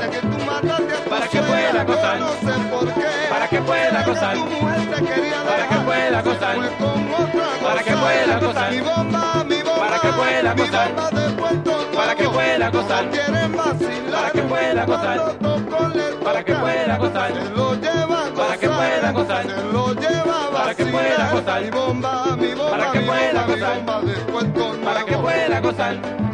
Para 1.09 1.27
que 1.27 1.41
pueda 1.41 1.83
gozar. 1.83 2.19
Para 3.29 3.47
que 3.47 3.61
pueda 3.61 4.01
gozar. 4.03 4.37
Para 4.39 5.57
que 5.57 5.81
pueda 5.81 6.21
gozar. 6.21 6.57
Para 7.61 7.83
que 7.83 7.93
pueda 7.93 8.39
gozar. 8.39 8.71
Para 9.79 9.99
que 9.99 10.09
pueda 10.13 10.53
gozar 10.53 11.72
para 12.03 12.15
que 12.15 12.29
pueda 12.29 12.69
gozar. 12.69 13.09
Quieren 13.09 13.55
vacilar, 13.55 14.11
para 14.11 14.31
que 14.31 14.41
pueda 14.41 14.85
gozar. 14.85 15.37
Para 16.23 16.43
que 16.43 16.53
pueda 16.55 16.97
gozar. 16.97 17.31
lo 17.55 17.75
lleva 17.75 18.23
Para 18.35 18.57
que 18.57 18.67
pueda 18.67 19.11
gozar. 19.11 19.45
lo 19.71 19.93
lleva 19.93 20.49
Para 20.51 20.75
que 20.75 20.85
pueda 20.85 21.31
gozar. 21.31 21.61
Mi 21.61 21.69
bomba, 21.69 22.35
mi 22.37 22.53
bomba, 22.53 22.69
para 22.71 22.91
que 22.91 22.99
pueda 23.01 23.43
gozar. 23.45 23.85
Para 24.83 25.05
que 25.05 25.17
pueda 25.17 25.59
gozar. 25.61 26.32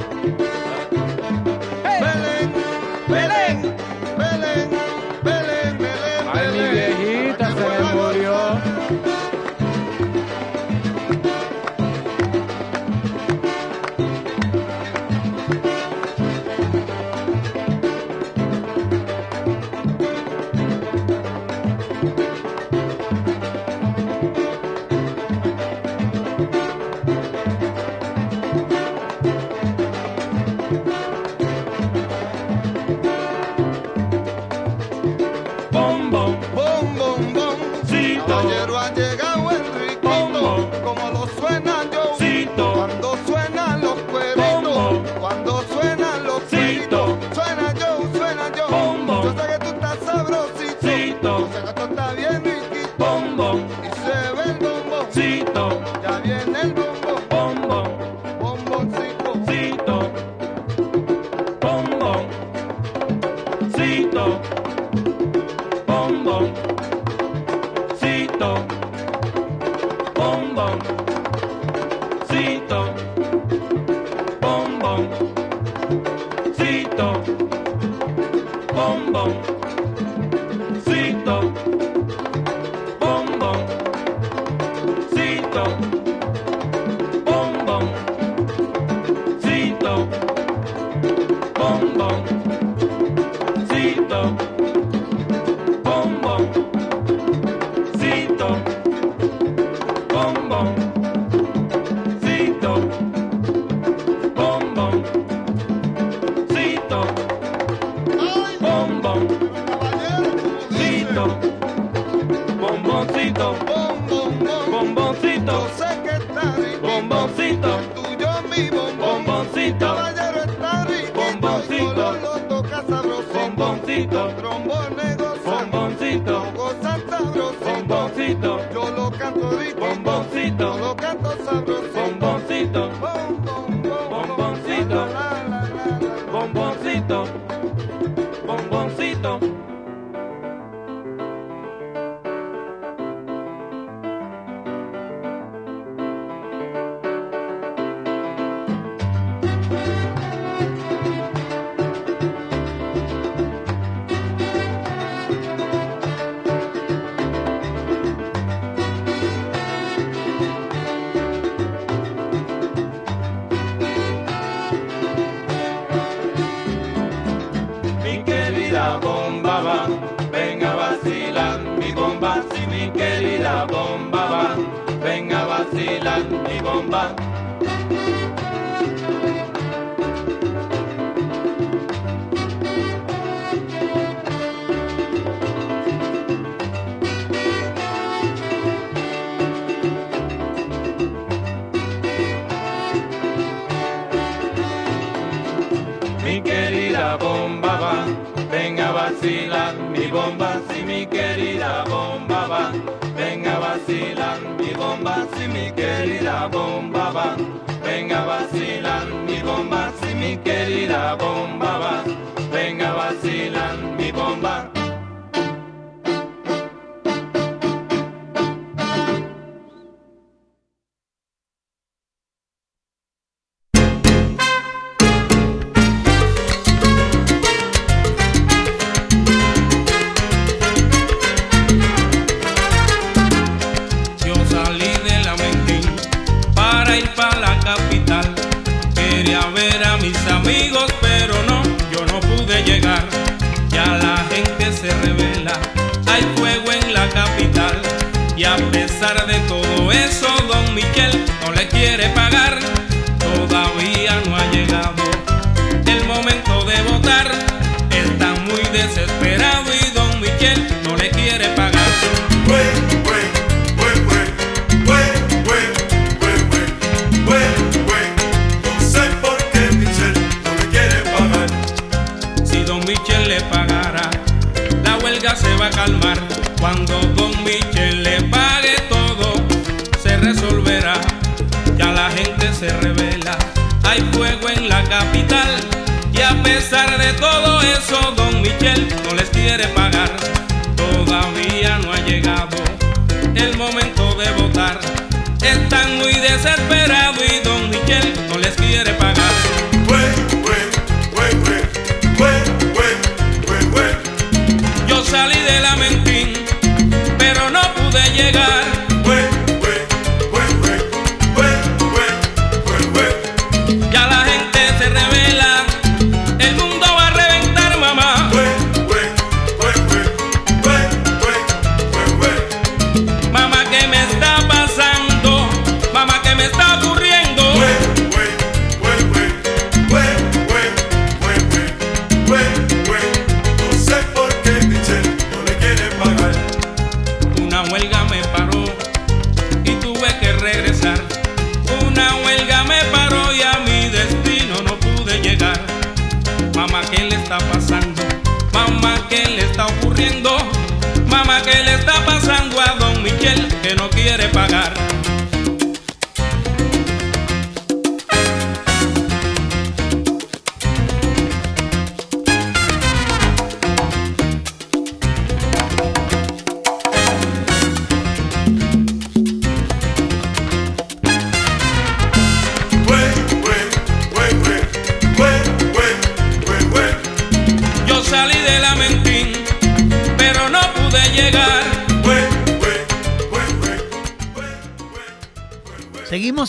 trombolito, 124.08 124.36
trombón. 124.36 124.89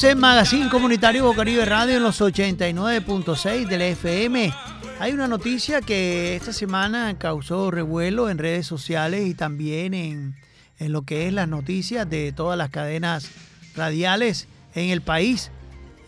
En 0.03 0.19
Magazine 0.19 0.71
Comunitario 0.71 1.25
Bocaribe 1.25 1.67
Radio 1.67 1.99
en 1.99 2.03
los 2.03 2.23
89.6 2.23 3.69
del 3.69 3.83
FM. 3.83 4.53
Hay 4.99 5.13
una 5.13 5.29
noticia 5.29 5.83
que 5.83 6.37
esta 6.37 6.55
semana 6.55 7.19
causó 7.19 7.71
revuelo 7.71 8.31
en 8.31 8.39
redes 8.39 8.67
sociales 8.67 9.27
y 9.27 9.35
también 9.35 9.93
en, 9.93 10.37
en 10.79 10.93
lo 10.93 11.03
que 11.03 11.27
es 11.27 11.35
las 11.35 11.49
noticias 11.49 12.09
de 12.09 12.33
todas 12.33 12.57
las 12.57 12.71
cadenas 12.71 13.31
radiales 13.77 14.49
en 14.75 14.89
el 14.89 15.03
país. 15.03 15.51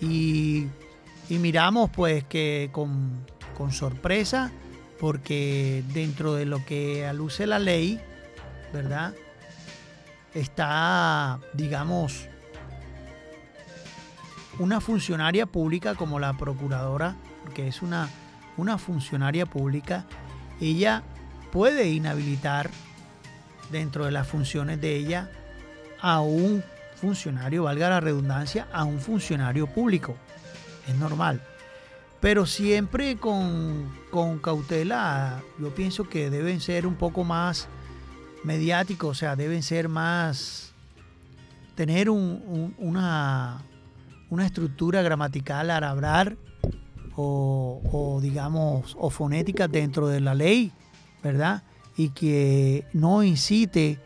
Y, 0.01 0.69
y 1.29 1.39
miramos 1.39 1.91
pues 1.91 2.25
que 2.25 2.71
con, 2.73 3.27
con 3.59 3.73
sorpresa, 3.73 4.51
porque 4.99 5.85
dentro 5.93 6.35
de 6.35 6.47
lo 6.47 6.65
que 6.65 7.05
aluce 7.05 7.47
la 7.47 7.59
ley, 7.59 8.01
¿verdad? 8.73 9.13
Está, 10.33 11.41
digamos, 11.53 12.29
una 14.63 14.81
funcionaria 14.81 15.47
pública 15.47 15.95
como 15.95 16.21
la 16.21 16.33
procuradora, 16.37 17.17
porque 17.43 17.67
es 17.69 17.83
una, 17.83 18.09
una 18.57 18.79
funcionaria 18.79 19.45
pública, 19.47 20.05
ella 20.61 21.03
puede 21.51 21.91
inhabilitar 21.91 22.71
dentro 23.71 24.05
de 24.05 24.13
las 24.13 24.29
funciones 24.29 24.81
de 24.81 24.97
ella 24.97 25.31
a 26.01 26.21
un 26.21 26.63
funcionario, 26.97 27.65
valga 27.65 27.89
la 27.91 28.01
redundancia, 28.01 28.69
a 28.73 28.85
un 28.85 29.01
funcionario 29.01 29.67
público. 29.67 30.15
Es 30.89 30.95
normal. 30.97 31.43
Pero 32.21 32.47
siempre 32.47 33.17
con, 33.17 33.93
con 34.11 34.39
cautela, 34.39 35.43
yo 35.59 35.75
pienso 35.75 36.09
que 36.09 36.31
deben 36.31 36.61
ser 36.61 36.87
un 36.87 36.95
poco 36.95 37.25
más 37.25 37.67
mediáticos, 38.45 39.11
o 39.11 39.15
sea, 39.15 39.35
deben 39.35 39.63
ser 39.65 39.89
más, 39.89 40.73
tener 41.75 42.09
un- 42.11 42.43
un- 42.47 42.75
una, 42.79 43.63
una 44.33 44.47
estructura 44.47 45.03
gramatical 45.03 45.71
al 45.71 45.85
hablar 45.85 46.39
o, 47.17 47.83
o, 47.93 48.19
digamos 48.23 48.97
o 48.99 49.11
fonética 49.11 49.69
dentro 49.69 50.09
de 50.09 50.21
la 50.21 50.35
ley, 50.35 50.73
¿verdad? 51.23 51.65
Y 51.99 52.09
que 52.09 52.87
no 52.95 53.23
incite 53.23 53.99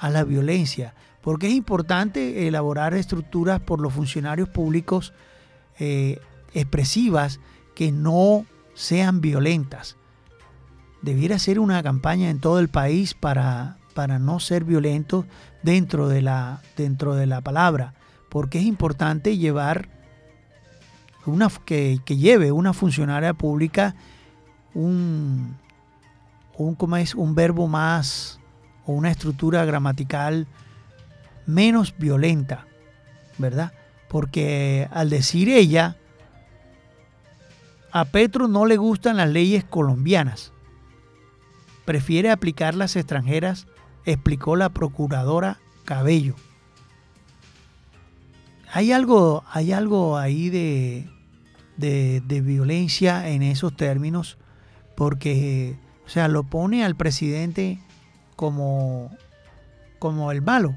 a 0.00 0.10
la 0.10 0.24
violencia, 0.24 0.94
porque 1.20 1.46
es 1.46 1.52
importante 1.52 2.48
elaborar 2.48 2.94
estructuras 2.94 3.60
por 3.60 3.80
los 3.80 3.92
funcionarios 3.92 4.48
públicos 4.48 5.12
eh, 5.78 6.18
expresivas 6.52 7.38
que 7.76 7.92
no 7.92 8.46
sean 8.74 9.20
violentas. 9.20 9.96
Debiera 11.00 11.38
ser 11.38 11.60
una 11.60 11.80
campaña 11.80 12.28
en 12.28 12.40
todo 12.40 12.58
el 12.58 12.70
país 12.70 13.14
para, 13.14 13.78
para 13.94 14.18
no 14.18 14.40
ser 14.40 14.64
violentos 14.64 15.26
dentro 15.62 16.08
de 16.08 16.22
la, 16.22 16.60
dentro 16.76 17.14
de 17.14 17.26
la 17.26 17.40
palabra 17.40 17.94
porque 18.30 18.60
es 18.60 18.64
importante 18.64 19.36
llevar 19.36 19.88
una 21.26 21.50
que, 21.66 22.00
que 22.04 22.16
lleve 22.16 22.50
una 22.50 22.72
funcionaria 22.72 23.34
pública 23.34 23.94
un, 24.72 25.56
un, 26.56 26.74
¿cómo 26.76 26.96
es? 26.96 27.14
un 27.14 27.34
verbo 27.34 27.68
más 27.68 28.40
o 28.86 28.92
una 28.92 29.10
estructura 29.10 29.64
gramatical 29.64 30.46
menos 31.46 31.94
violenta, 31.98 32.66
¿verdad? 33.36 33.72
Porque 34.08 34.88
al 34.92 35.10
decir 35.10 35.48
ella, 35.48 35.96
a 37.92 38.04
Petro 38.04 38.46
no 38.46 38.64
le 38.66 38.76
gustan 38.76 39.16
las 39.16 39.28
leyes 39.28 39.64
colombianas, 39.64 40.52
prefiere 41.84 42.30
aplicar 42.30 42.76
las 42.76 42.94
extranjeras, 42.94 43.66
explicó 44.04 44.54
la 44.54 44.68
procuradora 44.68 45.58
Cabello 45.84 46.36
hay 48.72 48.92
algo, 48.92 49.44
hay 49.50 49.72
algo 49.72 50.16
ahí 50.16 50.48
de, 50.48 51.08
de, 51.76 52.22
de 52.24 52.40
violencia 52.40 53.28
en 53.28 53.42
esos 53.42 53.76
términos, 53.76 54.38
porque, 54.96 55.76
o 56.06 56.08
sea, 56.08 56.28
lo 56.28 56.44
pone 56.44 56.84
al 56.84 56.94
presidente 56.94 57.80
como, 58.36 59.10
como 59.98 60.30
el 60.30 60.42
malo, 60.42 60.76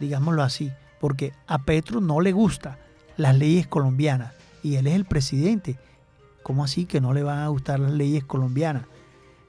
digámoslo 0.00 0.42
así, 0.42 0.72
porque 1.00 1.32
a 1.46 1.58
Petro 1.58 2.00
no 2.00 2.20
le 2.20 2.32
gustan 2.32 2.76
las 3.16 3.36
leyes 3.36 3.66
colombianas 3.66 4.32
y 4.62 4.76
él 4.76 4.86
es 4.86 4.94
el 4.94 5.04
presidente. 5.04 5.78
¿Cómo 6.42 6.64
así 6.64 6.86
que 6.86 7.00
no 7.00 7.12
le 7.12 7.22
van 7.22 7.40
a 7.40 7.48
gustar 7.48 7.78
las 7.78 7.92
leyes 7.92 8.24
colombianas? 8.24 8.84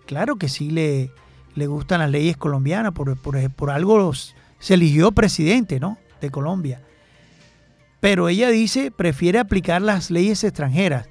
Claro 0.05 0.35
que 0.35 0.49
sí 0.49 0.69
le, 0.69 1.11
le 1.55 1.67
gustan 1.67 2.01
las 2.01 2.11
leyes 2.11 2.35
colombianas, 2.35 2.91
por, 2.91 3.17
por, 3.17 3.49
por 3.51 3.69
algo 3.71 4.11
se 4.13 4.73
eligió 4.73 5.11
presidente, 5.11 5.79
¿no? 5.79 5.97
De 6.19 6.29
Colombia. 6.29 6.81
Pero 8.00 8.30
ella 8.30 8.50
dice, 8.50 8.91
prefiere 8.91 9.39
aplicar 9.39 9.82
las 9.82 10.10
leyes 10.10 10.43
extranjeras. 10.43 11.08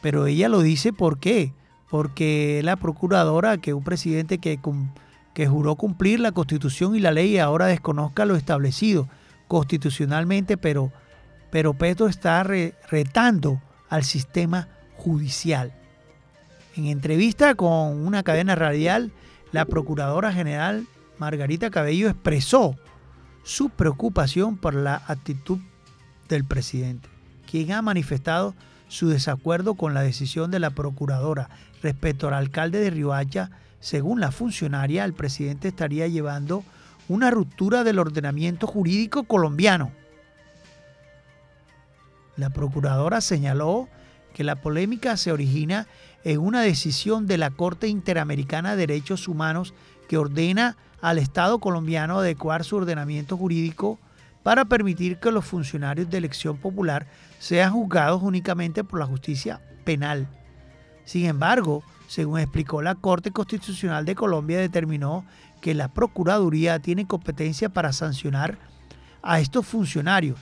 Pero 0.00 0.26
ella 0.26 0.48
lo 0.48 0.60
dice 0.60 0.92
¿por 0.92 1.18
qué? 1.18 1.52
Porque 1.90 2.60
la 2.64 2.76
procuradora, 2.76 3.58
que 3.58 3.74
un 3.74 3.84
presidente 3.84 4.38
que, 4.38 4.58
juró 5.46 5.76
cumplir 5.76 6.20
la 6.20 6.32
constitución 6.32 6.96
y 6.96 7.00
la 7.00 7.12
ley 7.12 7.38
ahora 7.38 7.66
desconozca 7.66 8.24
lo 8.24 8.34
establecido 8.34 9.08
constitucionalmente, 9.48 10.56
pero, 10.56 10.90
pero 11.50 11.74
Petro 11.74 12.08
está 12.08 12.42
re- 12.42 12.74
retando 12.90 13.60
al 13.90 14.04
sistema 14.04 14.68
judicial. 14.96 15.72
En 16.74 16.86
entrevista 16.86 17.54
con 17.54 18.06
una 18.06 18.22
cadena 18.22 18.54
radial, 18.54 19.12
la 19.52 19.66
Procuradora 19.66 20.32
General 20.32 20.86
Margarita 21.18 21.70
Cabello 21.70 22.08
expresó 22.08 22.76
su 23.42 23.68
preocupación 23.68 24.56
por 24.56 24.74
la 24.74 25.02
actitud 25.06 25.58
del 26.32 26.44
presidente, 26.44 27.08
quien 27.50 27.72
ha 27.72 27.82
manifestado 27.82 28.54
su 28.88 29.08
desacuerdo 29.08 29.74
con 29.74 29.94
la 29.94 30.02
decisión 30.02 30.50
de 30.50 30.58
la 30.58 30.70
Procuradora 30.70 31.48
respecto 31.82 32.28
al 32.28 32.34
alcalde 32.34 32.80
de 32.80 32.90
Riohacha. 32.90 33.50
Según 33.80 34.20
la 34.20 34.32
funcionaria, 34.32 35.04
el 35.04 35.12
presidente 35.12 35.68
estaría 35.68 36.06
llevando 36.08 36.64
una 37.08 37.30
ruptura 37.30 37.84
del 37.84 37.98
ordenamiento 37.98 38.66
jurídico 38.66 39.24
colombiano. 39.24 39.90
La 42.36 42.50
procuradora 42.50 43.20
señaló 43.20 43.88
que 44.34 44.44
la 44.44 44.56
polémica 44.56 45.16
se 45.16 45.32
origina 45.32 45.86
en 46.24 46.38
una 46.38 46.62
decisión 46.62 47.26
de 47.26 47.38
la 47.38 47.50
Corte 47.50 47.88
Interamericana 47.88 48.70
de 48.70 48.86
Derechos 48.86 49.28
Humanos 49.28 49.74
que 50.08 50.16
ordena 50.16 50.76
al 51.00 51.18
Estado 51.18 51.58
colombiano 51.58 52.20
adecuar 52.20 52.64
su 52.64 52.76
ordenamiento 52.76 53.36
jurídico 53.36 53.98
para 54.42 54.64
permitir 54.64 55.18
que 55.18 55.30
los 55.30 55.44
funcionarios 55.44 56.10
de 56.10 56.18
elección 56.18 56.56
popular 56.56 57.06
sean 57.38 57.72
juzgados 57.72 58.22
únicamente 58.22 58.84
por 58.84 58.98
la 58.98 59.06
justicia 59.06 59.60
penal. 59.84 60.28
Sin 61.04 61.26
embargo, 61.26 61.82
según 62.08 62.40
explicó 62.40 62.82
la 62.82 62.94
Corte 62.94 63.30
Constitucional 63.30 64.04
de 64.04 64.14
Colombia, 64.14 64.58
determinó 64.58 65.24
que 65.60 65.74
la 65.74 65.88
Procuraduría 65.88 66.78
tiene 66.80 67.06
competencia 67.06 67.68
para 67.68 67.92
sancionar 67.92 68.58
a 69.22 69.40
estos 69.40 69.66
funcionarios 69.66 70.38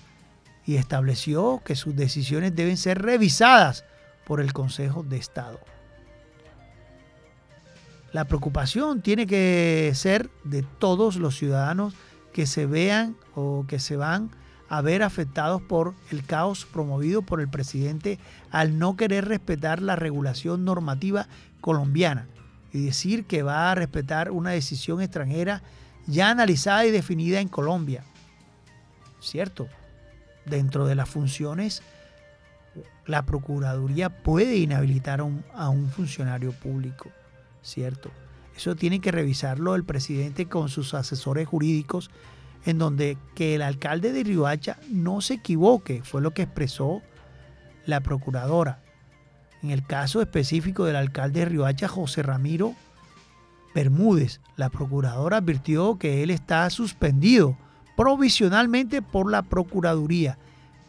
y 0.66 0.76
estableció 0.76 1.62
que 1.64 1.76
sus 1.76 1.94
decisiones 1.94 2.54
deben 2.54 2.76
ser 2.76 3.02
revisadas 3.02 3.84
por 4.24 4.40
el 4.40 4.52
Consejo 4.52 5.02
de 5.02 5.18
Estado. 5.18 5.60
La 8.12 8.24
preocupación 8.24 9.02
tiene 9.02 9.26
que 9.26 9.92
ser 9.94 10.30
de 10.44 10.62
todos 10.62 11.16
los 11.16 11.36
ciudadanos 11.36 11.94
que 12.32 12.46
se 12.46 12.66
vean 12.66 13.16
o 13.34 13.64
que 13.68 13.78
se 13.78 13.96
van 13.96 14.30
a 14.68 14.82
ver 14.82 15.02
afectados 15.02 15.60
por 15.60 15.94
el 16.10 16.24
caos 16.24 16.64
promovido 16.64 17.22
por 17.22 17.40
el 17.40 17.48
presidente 17.48 18.18
al 18.50 18.78
no 18.78 18.96
querer 18.96 19.26
respetar 19.26 19.82
la 19.82 19.96
regulación 19.96 20.64
normativa 20.64 21.26
colombiana 21.60 22.28
y 22.72 22.84
decir 22.84 23.24
que 23.24 23.42
va 23.42 23.70
a 23.70 23.74
respetar 23.74 24.30
una 24.30 24.50
decisión 24.50 25.02
extranjera 25.02 25.62
ya 26.06 26.30
analizada 26.30 26.86
y 26.86 26.90
definida 26.90 27.40
en 27.40 27.48
Colombia. 27.48 28.04
¿Cierto? 29.20 29.68
Dentro 30.46 30.86
de 30.86 30.94
las 30.94 31.08
funciones, 31.08 31.82
la 33.06 33.26
Procuraduría 33.26 34.08
puede 34.08 34.56
inhabilitar 34.56 35.20
a 35.20 35.68
un, 35.68 35.90
funcionario 35.90 36.52
público. 36.52 37.10
¿Cierto? 37.62 38.10
Eso 38.60 38.76
tiene 38.76 39.00
que 39.00 39.10
revisarlo 39.10 39.74
el 39.74 39.84
presidente 39.84 40.44
con 40.44 40.68
sus 40.68 40.92
asesores 40.92 41.48
jurídicos, 41.48 42.10
en 42.66 42.76
donde 42.76 43.16
que 43.34 43.54
el 43.54 43.62
alcalde 43.62 44.12
de 44.12 44.22
Riohacha 44.22 44.76
no 44.90 45.22
se 45.22 45.32
equivoque, 45.34 46.02
fue 46.04 46.20
lo 46.20 46.32
que 46.32 46.42
expresó 46.42 47.00
la 47.86 48.02
procuradora. 48.02 48.82
En 49.62 49.70
el 49.70 49.86
caso 49.86 50.20
específico 50.20 50.84
del 50.84 50.96
alcalde 50.96 51.40
de 51.40 51.46
Riohacha, 51.46 51.88
José 51.88 52.22
Ramiro 52.22 52.74
Bermúdez, 53.74 54.42
la 54.58 54.68
procuradora 54.68 55.38
advirtió 55.38 55.98
que 55.98 56.22
él 56.22 56.28
está 56.28 56.68
suspendido 56.68 57.56
provisionalmente 57.96 59.00
por 59.00 59.30
la 59.30 59.40
Procuraduría 59.40 60.36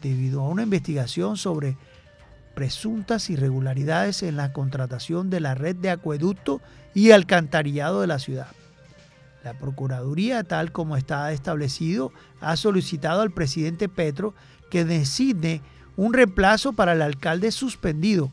debido 0.02 0.42
a 0.42 0.48
una 0.48 0.64
investigación 0.64 1.38
sobre 1.38 1.78
presuntas 2.54 3.30
irregularidades 3.30 4.22
en 4.22 4.36
la 4.36 4.52
contratación 4.52 5.30
de 5.30 5.40
la 5.40 5.54
red 5.54 5.76
de 5.76 5.90
acueducto 5.90 6.60
y 6.94 7.10
alcantarillado 7.10 8.00
de 8.00 8.06
la 8.06 8.18
ciudad. 8.18 8.48
La 9.44 9.54
Procuraduría, 9.54 10.44
tal 10.44 10.70
como 10.70 10.96
está 10.96 11.32
establecido, 11.32 12.12
ha 12.40 12.56
solicitado 12.56 13.22
al 13.22 13.32
presidente 13.32 13.88
Petro 13.88 14.34
que 14.70 14.84
designe 14.84 15.62
un 15.96 16.14
reemplazo 16.14 16.72
para 16.72 16.92
el 16.92 17.02
alcalde 17.02 17.50
suspendido, 17.50 18.32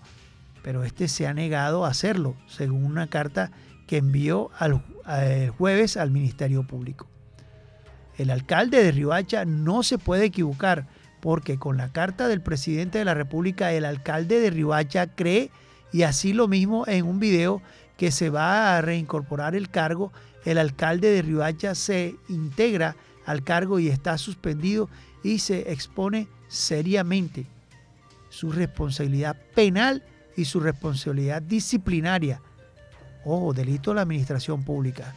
pero 0.62 0.84
este 0.84 1.08
se 1.08 1.28
ha 1.28 1.34
negado 1.34 1.86
a 1.86 1.90
hacerlo, 1.90 2.36
según 2.48 2.86
una 2.86 3.08
carta 3.08 3.52
que 3.88 3.98
envió 3.98 4.52
al, 4.60 4.84
el 5.22 5.50
jueves 5.50 5.98
al 5.98 6.12
Ministerio 6.12 6.64
Público. 6.64 7.08
El 8.18 8.30
alcalde 8.30 8.84
de 8.84 8.92
Riohacha 8.92 9.46
no 9.46 9.82
se 9.82 9.98
puede 9.98 10.26
equivocar 10.26 10.86
porque 11.20 11.58
con 11.58 11.78
la 11.78 11.92
carta 11.92 12.28
del 12.28 12.42
presidente 12.42 13.00
de 13.00 13.06
la 13.06 13.14
República 13.14 13.72
el 13.74 13.86
alcalde 13.86 14.40
de 14.40 14.50
Riohacha 14.50 15.08
cree 15.08 15.52
y 15.92 16.04
así 16.04 16.34
lo 16.34 16.48
mismo 16.48 16.86
en 16.88 17.06
un 17.06 17.20
video 17.20 17.62
que 17.98 18.12
se 18.12 18.30
va 18.30 18.78
a 18.78 18.82
reincorporar 18.82 19.56
el 19.56 19.70
cargo, 19.70 20.12
el 20.46 20.58
alcalde 20.58 21.10
de 21.12 21.22
Riohacha 21.22 21.76
se 21.76 22.16
integra 22.30 22.96
al 23.26 23.44
cargo 23.44 23.80
y 23.80 23.90
está 23.90 24.18
suspendido 24.18 24.90
y 25.24 25.40
se 25.40 25.72
expone 25.72 26.28
seriamente 26.48 27.46
su 28.30 28.52
responsabilidad 28.52 29.36
penal 29.54 30.04
y 30.36 30.46
su 30.46 30.60
responsabilidad 30.60 31.42
disciplinaria. 31.42 32.42
Ojo, 33.26 33.54
delito 33.54 33.92
de 33.92 33.96
la 33.96 34.02
administración 34.04 34.64
pública. 34.64 35.14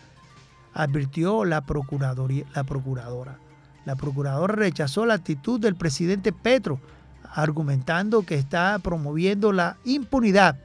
Advirtió 0.74 1.44
la, 1.44 1.64
la 2.54 2.64
procuradora. 2.64 3.38
La 3.84 3.96
procuradora 3.96 4.54
rechazó 4.54 5.06
la 5.06 5.14
actitud 5.14 5.60
del 5.60 5.74
presidente 5.74 6.32
Petro, 6.32 6.80
argumentando 7.34 8.22
que 8.22 8.36
está 8.36 8.78
promoviendo 8.78 9.52
la 9.52 9.76
impunidad 9.84 10.58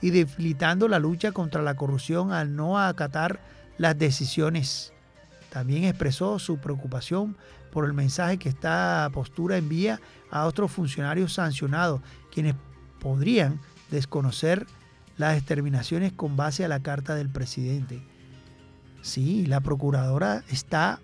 y 0.00 0.10
debilitando 0.10 0.88
la 0.88 0.98
lucha 0.98 1.32
contra 1.32 1.62
la 1.62 1.74
corrupción 1.74 2.32
al 2.32 2.54
no 2.54 2.78
acatar 2.78 3.40
las 3.78 3.98
decisiones. 3.98 4.92
También 5.50 5.84
expresó 5.84 6.38
su 6.38 6.58
preocupación 6.58 7.36
por 7.72 7.84
el 7.84 7.92
mensaje 7.92 8.38
que 8.38 8.48
esta 8.48 9.08
postura 9.12 9.56
envía 9.56 10.00
a 10.30 10.46
otros 10.46 10.70
funcionarios 10.70 11.34
sancionados, 11.34 12.00
quienes 12.32 12.54
podrían 13.00 13.60
desconocer 13.90 14.66
las 15.16 15.34
determinaciones 15.34 16.12
con 16.12 16.36
base 16.36 16.64
a 16.64 16.68
la 16.68 16.80
carta 16.80 17.14
del 17.14 17.30
presidente. 17.30 18.02
Sí, 19.02 19.46
la 19.46 19.60
procuradora 19.60 20.44
está 20.48 21.00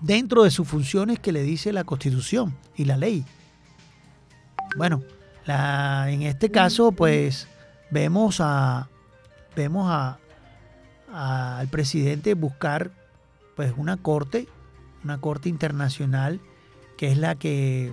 dentro 0.00 0.44
de 0.44 0.50
sus 0.50 0.68
funciones 0.68 1.18
que 1.18 1.32
le 1.32 1.42
dice 1.42 1.72
la 1.72 1.84
Constitución 1.84 2.54
y 2.76 2.84
la 2.84 2.96
ley. 2.96 3.24
Bueno, 4.76 5.02
la, 5.46 6.10
en 6.10 6.22
este 6.22 6.50
caso, 6.50 6.92
pues 6.92 7.48
vemos 7.90 8.40
a 8.40 8.88
vemos 9.56 9.90
a, 9.90 10.18
al 11.12 11.66
presidente 11.68 12.34
buscar 12.34 12.92
pues 13.56 13.72
una 13.76 13.96
corte, 13.96 14.46
una 15.02 15.18
corte 15.18 15.48
internacional 15.48 16.40
que 16.96 17.10
es 17.10 17.18
la 17.18 17.34
que 17.34 17.92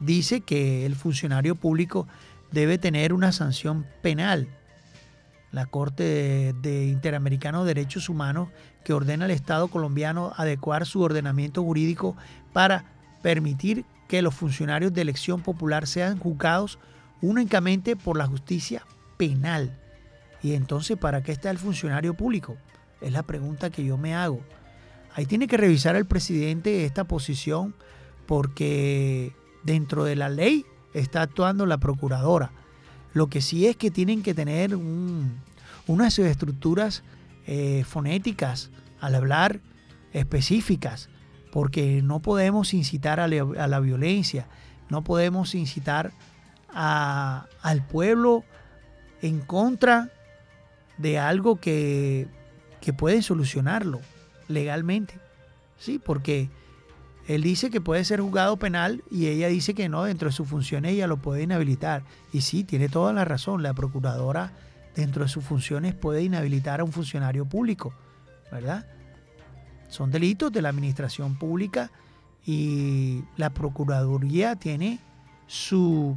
dice 0.00 0.40
que 0.40 0.84
el 0.84 0.96
funcionario 0.96 1.54
público 1.54 2.08
debe 2.50 2.78
tener 2.78 3.12
una 3.12 3.30
sanción 3.30 3.86
penal 4.02 4.48
la 5.52 5.66
Corte 5.66 6.02
de, 6.02 6.52
de, 6.54 6.96
de 6.96 7.64
Derechos 7.64 8.08
Humanos 8.08 8.48
que 8.84 8.94
ordena 8.94 9.26
al 9.26 9.30
Estado 9.30 9.68
colombiano 9.68 10.32
adecuar 10.36 10.86
su 10.86 11.02
ordenamiento 11.02 11.62
jurídico 11.62 12.16
para 12.52 12.86
permitir 13.22 13.84
que 14.08 14.22
los 14.22 14.34
funcionarios 14.34 14.92
de 14.92 15.02
elección 15.02 15.42
popular 15.42 15.86
sean 15.86 16.18
juzgados 16.18 16.78
únicamente 17.20 17.96
por 17.96 18.16
la 18.16 18.26
justicia 18.26 18.84
penal. 19.16 19.78
Y 20.42 20.54
entonces, 20.54 20.98
¿para 20.98 21.22
qué 21.22 21.32
está 21.32 21.50
el 21.50 21.58
funcionario 21.58 22.14
público? 22.14 22.56
Es 23.00 23.12
la 23.12 23.22
pregunta 23.22 23.70
que 23.70 23.84
yo 23.84 23.96
me 23.96 24.14
hago. 24.14 24.40
Ahí 25.14 25.26
tiene 25.26 25.46
que 25.46 25.56
revisar 25.56 25.94
el 25.94 26.06
presidente 26.06 26.84
esta 26.84 27.04
posición 27.04 27.74
porque 28.26 29.36
dentro 29.62 30.04
de 30.04 30.16
la 30.16 30.28
ley 30.28 30.64
está 30.94 31.22
actuando 31.22 31.66
la 31.66 31.78
procuradora 31.78 32.50
lo 33.12 33.28
que 33.28 33.40
sí 33.40 33.66
es 33.66 33.76
que 33.76 33.90
tienen 33.90 34.22
que 34.22 34.34
tener 34.34 34.74
un, 34.74 35.40
unas 35.86 36.18
estructuras 36.18 37.02
eh, 37.46 37.84
fonéticas 37.86 38.70
al 39.00 39.14
hablar 39.14 39.60
específicas, 40.12 41.08
porque 41.50 42.02
no 42.02 42.20
podemos 42.20 42.74
incitar 42.74 43.20
a, 43.20 43.28
la, 43.28 43.80
violencia, 43.80 44.46
no 44.88 45.02
podemos 45.04 45.54
incitar 45.54 46.12
al 46.72 47.86
pueblo 47.90 48.44
en 49.20 49.40
contra 49.40 50.10
de 50.98 51.18
algo 51.18 51.56
que, 51.56 52.28
que 52.80 52.92
pueden 52.92 53.22
solucionarlo 53.22 54.00
legalmente. 54.48 55.14
Sí, 55.78 55.98
porque 55.98 56.48
él 57.28 57.42
dice 57.42 57.70
que 57.70 57.80
puede 57.80 58.04
ser 58.04 58.20
juzgado 58.20 58.56
penal 58.56 59.04
y 59.10 59.28
ella 59.28 59.48
dice 59.48 59.74
que 59.74 59.88
no, 59.88 60.04
dentro 60.04 60.28
de 60.28 60.32
sus 60.32 60.48
funciones 60.48 60.92
ella 60.92 61.06
lo 61.06 61.18
puede 61.18 61.42
inhabilitar. 61.42 62.02
Y 62.32 62.40
sí, 62.40 62.64
tiene 62.64 62.88
toda 62.88 63.12
la 63.12 63.24
razón, 63.24 63.62
la 63.62 63.74
procuradora 63.74 64.52
dentro 64.94 65.22
de 65.22 65.28
sus 65.28 65.44
funciones 65.44 65.94
puede 65.94 66.22
inhabilitar 66.22 66.80
a 66.80 66.84
un 66.84 66.92
funcionario 66.92 67.44
público, 67.44 67.94
¿verdad? 68.50 68.86
Son 69.88 70.10
delitos 70.10 70.52
de 70.52 70.62
la 70.62 70.70
administración 70.70 71.36
pública 71.36 71.90
y 72.44 73.22
la 73.36 73.50
Procuraduría 73.50 74.56
tiene 74.56 74.98
su, 75.46 76.16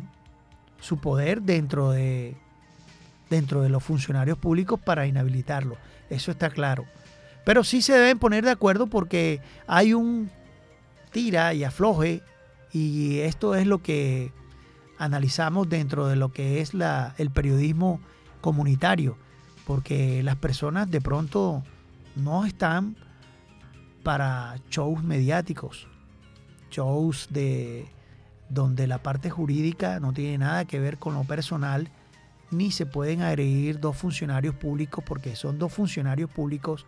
su 0.80 0.98
poder 0.98 1.42
dentro 1.42 1.92
de, 1.92 2.36
dentro 3.30 3.62
de 3.62 3.70
los 3.70 3.84
funcionarios 3.84 4.38
públicos 4.38 4.80
para 4.80 5.08
inhabilitarlo. 5.08 5.78
Eso 6.10 6.32
está 6.32 6.50
claro. 6.50 6.86
Pero 7.44 7.64
sí 7.64 7.82
se 7.82 7.94
deben 7.94 8.18
poner 8.18 8.44
de 8.44 8.52
acuerdo 8.52 8.88
porque 8.88 9.40
hay 9.68 9.94
un 9.94 10.32
tira 11.16 11.54
y 11.54 11.64
afloje. 11.64 12.22
Y 12.74 13.20
esto 13.20 13.56
es 13.56 13.66
lo 13.66 13.82
que 13.82 14.34
analizamos 14.98 15.70
dentro 15.70 16.08
de 16.08 16.18
lo 16.18 16.34
que 16.34 16.60
es 16.60 16.74
el 17.18 17.32
periodismo 17.32 18.02
comunitario, 18.42 19.18
porque 19.66 20.22
las 20.24 20.36
personas 20.36 20.92
de 20.92 21.00
pronto 21.00 21.64
no 22.18 22.46
están 22.46 22.98
para 24.04 24.58
shows 24.70 25.06
mediáticos, 25.06 25.88
shows 26.70 27.30
de 27.30 27.88
donde 28.50 28.86
la 28.86 29.02
parte 29.02 29.30
jurídica 29.30 30.02
no 30.02 30.12
tiene 30.12 30.40
nada 30.40 30.66
que 30.66 30.82
ver 30.82 30.98
con 30.98 31.14
lo 31.14 31.24
personal, 31.24 31.90
ni 32.52 32.72
se 32.72 32.86
pueden 32.86 33.22
agredir 33.22 33.80
dos 33.80 33.96
funcionarios 33.96 34.54
públicos 34.54 35.02
porque 35.08 35.38
son 35.38 35.60
dos 35.60 35.72
funcionarios 35.72 36.30
públicos 36.30 36.86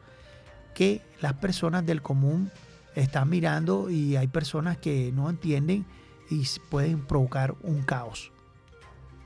que 0.75 1.01
las 1.21 1.34
personas 1.36 1.86
del 1.86 2.01
común 2.01 2.51
están 2.97 3.29
mirando 3.29 3.91
y 3.91 4.15
hay 4.15 4.27
personas 4.27 4.77
que 4.77 5.11
no 5.13 5.29
entienden 5.29 5.85
y 6.29 6.43
pueden 6.69 7.05
provocar 7.05 7.55
un 7.61 7.83
caos 7.83 8.31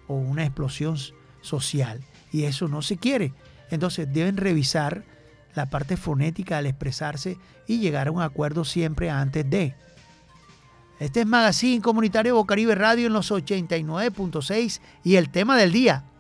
o 0.08 0.16
una 0.16 0.44
explosión 0.44 0.98
social 1.40 2.02
y 2.32 2.44
eso 2.44 2.68
no 2.68 2.82
se 2.82 2.98
quiere. 2.98 3.34
Entonces 3.70 4.12
deben 4.12 4.36
revisar 4.36 5.06
la 5.56 5.70
parte 5.70 5.96
fonética 5.96 6.58
al 6.58 6.66
expresarse 6.66 7.38
y 7.66 7.80
llegar 7.80 8.10
a 8.10 8.12
un 8.12 8.22
acuerdo 8.22 8.66
siempre 8.66 9.10
antes 9.10 9.50
de. 9.50 9.74
Este 11.00 11.22
es 11.22 11.26
Magazine 11.26 11.82
Comunitario 11.82 12.36
Bocaribe 12.36 12.76
Radio 12.76 13.08
en 13.08 13.14
los 13.14 13.32
89.6 13.32 14.82
y 15.04 15.16
el 15.16 15.30
tema 15.30 15.58
del 15.58 15.72
día. 15.72 16.11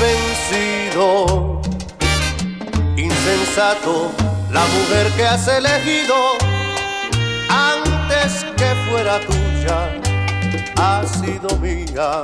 Vencido. 0.00 1.60
Insensato, 2.96 4.10
la 4.50 4.64
mujer 4.66 5.10
que 5.16 5.26
has 5.26 5.46
elegido, 5.48 6.14
antes 7.48 8.44
que 8.56 8.74
fuera 8.88 9.20
tuya, 9.20 10.00
ha 10.76 11.02
sido 11.06 11.56
mía. 11.58 12.22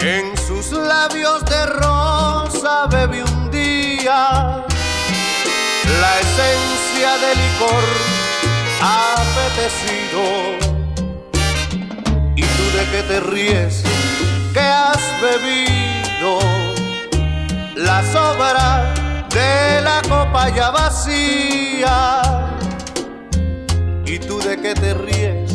En 0.00 0.36
sus 0.36 0.72
labios 0.72 1.44
de 1.44 1.66
rosa 1.66 2.86
bebí 2.90 3.20
un 3.20 3.50
día 3.52 4.64
la 6.00 6.20
esencia 6.20 7.10
del 7.18 7.38
licor 7.38 7.84
apetecido. 8.80 10.22
¿Y 12.34 12.42
tú 12.42 12.64
de 12.76 12.84
qué 12.90 13.02
te 13.06 13.20
ríes? 13.20 13.91
¿Qué 14.52 14.60
has 14.60 15.02
bebido? 15.22 16.38
La 17.76 18.02
sobra 18.12 18.92
de 19.30 19.80
la 19.80 20.02
copa 20.02 20.50
ya 20.50 20.70
vacía. 20.70 22.22
¿Y 24.04 24.18
tú 24.18 24.38
de 24.40 24.60
qué 24.60 24.74
te 24.74 24.92
ríes? 24.92 25.52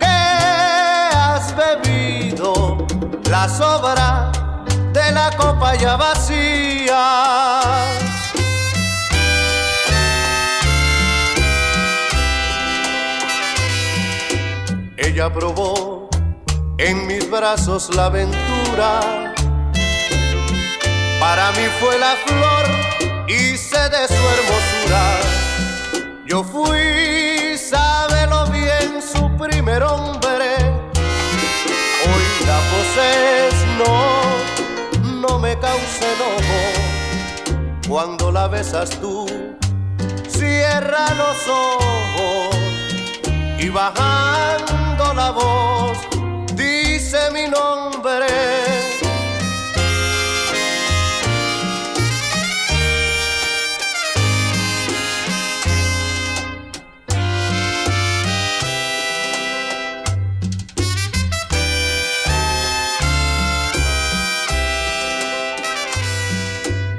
¿Qué 0.00 0.06
has 0.06 1.54
bebido? 1.56 2.86
La 3.30 3.48
sobra 3.48 4.32
de 4.92 5.12
la 5.12 5.30
copa 5.36 5.76
ya 5.76 5.96
vacía. 5.96 7.44
Ella 14.96 15.32
probó 15.32 15.93
en 16.78 17.06
mis 17.06 17.30
brazos 17.30 17.94
la 17.94 18.06
aventura. 18.06 19.34
Para 21.20 21.52
mí 21.52 21.66
fue 21.80 21.98
la 21.98 22.14
flor 22.26 23.28
y 23.28 23.56
sé 23.56 23.88
de 23.88 24.08
su 24.08 24.22
hermosura. 24.34 25.20
Yo 26.26 26.42
fui, 26.42 27.56
sábelo 27.58 28.46
bien, 28.46 29.00
su 29.00 29.30
primer 29.36 29.82
hombre. 29.82 30.56
Hoy 32.04 32.46
la 32.46 32.60
poses, 32.70 33.54
no, 33.78 35.20
no 35.20 35.38
me 35.38 35.58
causa 35.58 36.04
enojo. 36.14 36.62
Cuando 37.88 38.32
la 38.32 38.48
besas 38.48 38.90
tú, 39.00 39.26
cierra 40.26 41.14
los 41.14 41.48
ojos 41.48 42.56
y 43.58 43.68
bajando 43.68 45.14
la 45.14 45.30
voz 45.30 46.13
dice 47.14 47.30
mi 47.30 47.48
nombre. 47.48 48.26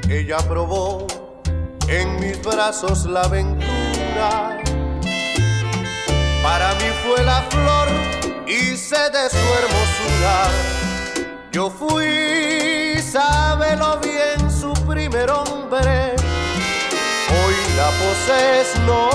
Ella 0.09 0.37
probó 0.47 1.07
en 1.87 2.19
mis 2.19 2.41
brazos 2.43 3.05
la 3.05 3.21
aventura 3.21 4.61
para 6.41 6.73
mí 6.75 6.85
fue 7.03 7.23
la 7.23 7.41
flor 7.49 8.14
sé 8.77 9.09
de 9.09 9.29
su 9.29 9.37
hermosura. 9.37 10.47
Yo 11.51 11.69
fui, 11.69 13.01
sábelo 13.01 13.99
bien, 13.99 14.51
su 14.51 14.73
primer 14.85 15.29
hombre. 15.29 16.15
Hoy 17.29 17.55
la 17.77 17.89
poses, 18.01 18.75
no, 18.85 19.09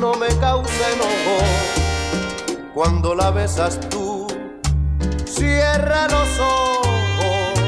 no 0.00 0.14
me 0.14 0.28
causa 0.38 0.90
enojo. 0.92 1.38
Cuando 2.74 3.14
la 3.14 3.30
besas 3.30 3.80
tú, 3.88 4.26
cierra 5.24 6.06
los 6.08 6.28
ojos 6.38 7.60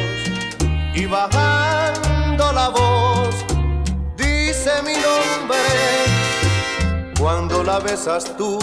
y 0.95 1.07
bajando 1.07 2.53
la 2.53 2.69
voz, 2.69 3.35
dice 4.17 4.71
mi 4.85 4.95
nombre 4.95 5.59
cuando 7.19 7.63
la 7.63 7.79
besas 7.81 8.37
tú. 8.37 8.59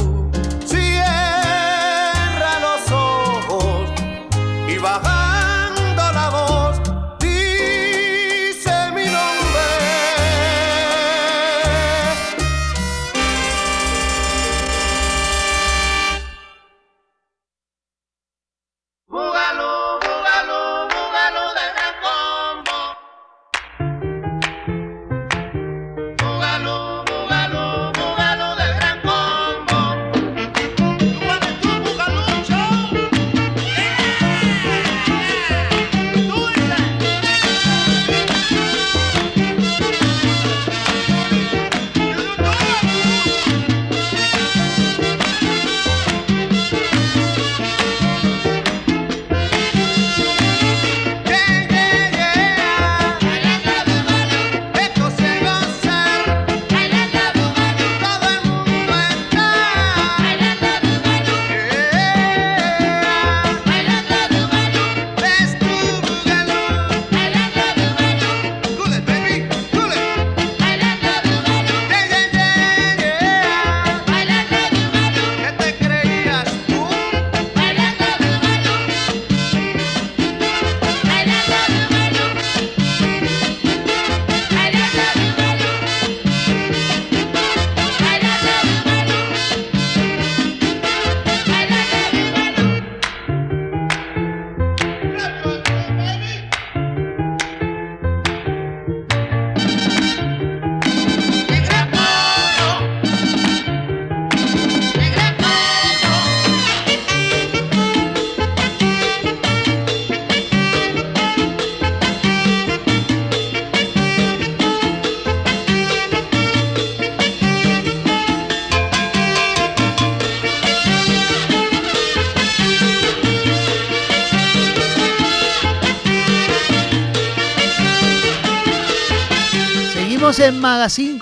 Y 4.78 4.80
bajando 4.80 5.26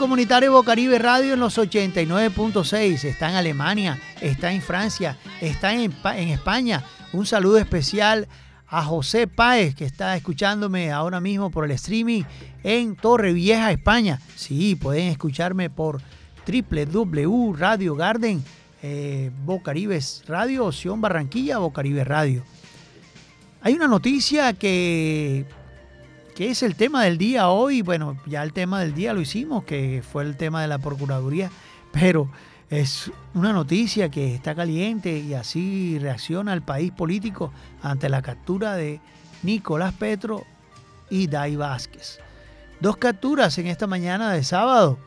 Comunitario 0.06 0.52
Bocaribe 0.52 1.00
Radio 1.00 1.34
en 1.34 1.40
los 1.40 1.58
89.6. 1.58 3.06
Está 3.06 3.32
en 3.32 3.38
Alemania, 3.38 4.00
está 4.22 4.52
en 4.52 4.62
Francia, 4.62 5.18
está 5.42 5.74
en, 5.74 5.92
en 6.16 6.28
España. 6.30 6.84
Un 7.12 7.26
saludo 7.26 7.58
especial 7.58 8.28
a 8.68 8.84
José 8.84 9.26
Páez, 9.26 9.74
que 9.74 9.84
está 9.84 10.16
escuchándome 10.16 10.92
ahora 10.92 11.20
mismo 11.20 11.50
por 11.50 11.66
el 11.66 11.72
streaming 11.72 12.22
en 12.62 12.96
Torre 12.96 13.34
Vieja, 13.34 13.72
España. 13.72 14.22
Sí, 14.36 14.76
pueden 14.76 15.08
escucharme 15.08 15.72
por 15.72 16.04
www 16.48 17.54
Radio 17.54 17.96
Garden, 17.96 18.44
eh, 18.84 19.32
Bocaribes 19.44 20.22
Radio, 20.28 20.70
Barranquilla, 20.98 21.58
Bocaribe 21.58 22.04
Radio. 22.04 22.44
Hay 23.64 23.74
una 23.74 23.88
noticia 23.88 24.54
que 24.54 25.46
que 26.36 26.52
es 26.52 26.62
el 26.64 26.76
tema 26.76 27.06
del 27.06 27.18
día 27.18 27.50
hoy. 27.50 27.82
Bueno, 27.82 28.18
ya 28.26 28.44
el 28.44 28.54
tema 28.54 28.82
del 28.82 28.94
día 28.94 29.14
lo 29.14 29.22
hicimos, 29.22 29.64
que 29.64 30.04
fue 30.08 30.24
el 30.24 30.36
tema 30.36 30.62
de 30.62 30.68
la 30.68 30.78
Procuraduría, 30.78 31.50
pero 31.92 32.30
es 32.70 33.10
una 33.34 33.54
noticia 33.54 34.10
que 34.10 34.36
está 34.36 34.54
caliente 34.54 35.18
y 35.18 35.34
así 35.34 35.98
reacciona 35.98 36.54
el 36.54 36.62
país 36.62 36.92
político 36.92 37.54
ante 37.82 38.10
la 38.10 38.22
captura 38.22 38.76
de 38.76 39.00
Nicolás 39.44 39.94
Petro 39.94 40.44
y 41.10 41.28
Dai 41.28 41.56
Vázquez. 41.56 42.20
Dos 42.82 42.98
capturas 42.98 43.58
en 43.58 43.68
esta 43.68 43.88
mañana 43.88 44.34
de 44.34 44.44
sábado 44.44 45.00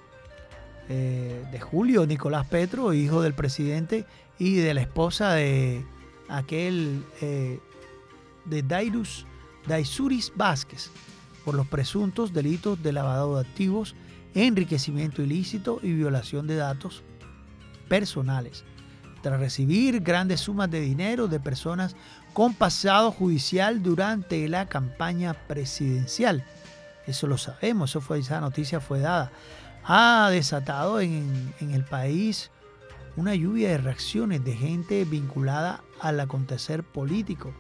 eh, 0.89 1.45
de 1.53 1.61
julio. 1.61 2.07
Nicolás 2.07 2.47
Petro, 2.47 2.95
hijo 2.95 3.20
del 3.20 3.35
presidente 3.35 4.07
y 4.39 4.57
de 4.57 4.72
la 4.72 4.81
esposa 4.81 5.35
de 5.35 5.85
aquel 6.31 7.05
eh, 7.20 7.61
de 8.47 8.62
Dairus, 8.62 9.26
Daisuris 9.66 10.33
Vázquez 10.35 10.91
por 11.49 11.55
los 11.55 11.66
presuntos 11.66 12.34
delitos 12.34 12.82
de 12.82 12.92
lavado 12.92 13.36
de 13.36 13.49
activos, 13.49 13.94
enriquecimiento 14.34 15.22
ilícito 15.22 15.80
y 15.82 15.94
violación 15.94 16.46
de 16.46 16.57
datos 16.57 17.03
personales, 17.88 18.66
tras 19.22 19.40
recibir 19.40 20.01
grandes 20.01 20.40
sumas 20.42 20.70
de 20.70 20.82
dinero 20.82 21.26
de 21.26 21.40
personas 21.40 21.96
con 22.34 22.53
pasado 22.53 23.11
judicial 23.12 23.82
durante 23.82 24.46
la 24.46 24.68
campaña 24.68 25.32
presidencial. 25.32 26.44
Eso 27.07 27.26
lo 27.26 27.38
sabemos, 27.38 27.92
eso 27.92 28.03
fue, 28.03 28.18
esa 28.18 28.42
noticia 28.42 28.78
fue 28.78 29.01
dada. 29.01 29.32
Ha 29.84 30.28
desatado 30.30 31.01
en, 31.01 31.55
en 31.61 31.70
el 31.70 31.82
país 31.82 32.51
una 33.16 33.34
lluvia 33.34 33.70
de 33.70 33.78
reacciones 33.78 34.44
de 34.44 34.55
gente 34.55 35.03
vinculada 35.07 35.80
al 35.99 36.20
acontecer 36.20 36.82
político 36.82 37.55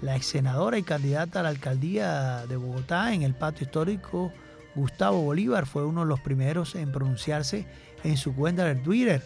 la 0.00 0.16
ex 0.16 0.26
senadora 0.26 0.78
y 0.78 0.82
candidata 0.82 1.40
a 1.40 1.42
la 1.42 1.48
alcaldía 1.48 2.46
de 2.46 2.56
Bogotá 2.56 3.12
en 3.12 3.22
el 3.22 3.34
patio 3.34 3.64
histórico, 3.64 4.32
Gustavo 4.74 5.22
Bolívar, 5.22 5.66
fue 5.66 5.84
uno 5.84 6.02
de 6.02 6.06
los 6.06 6.20
primeros 6.20 6.74
en 6.74 6.92
pronunciarse 6.92 7.66
en 8.04 8.16
su 8.16 8.34
cuenta 8.34 8.64
de 8.64 8.76
Twitter. 8.76 9.22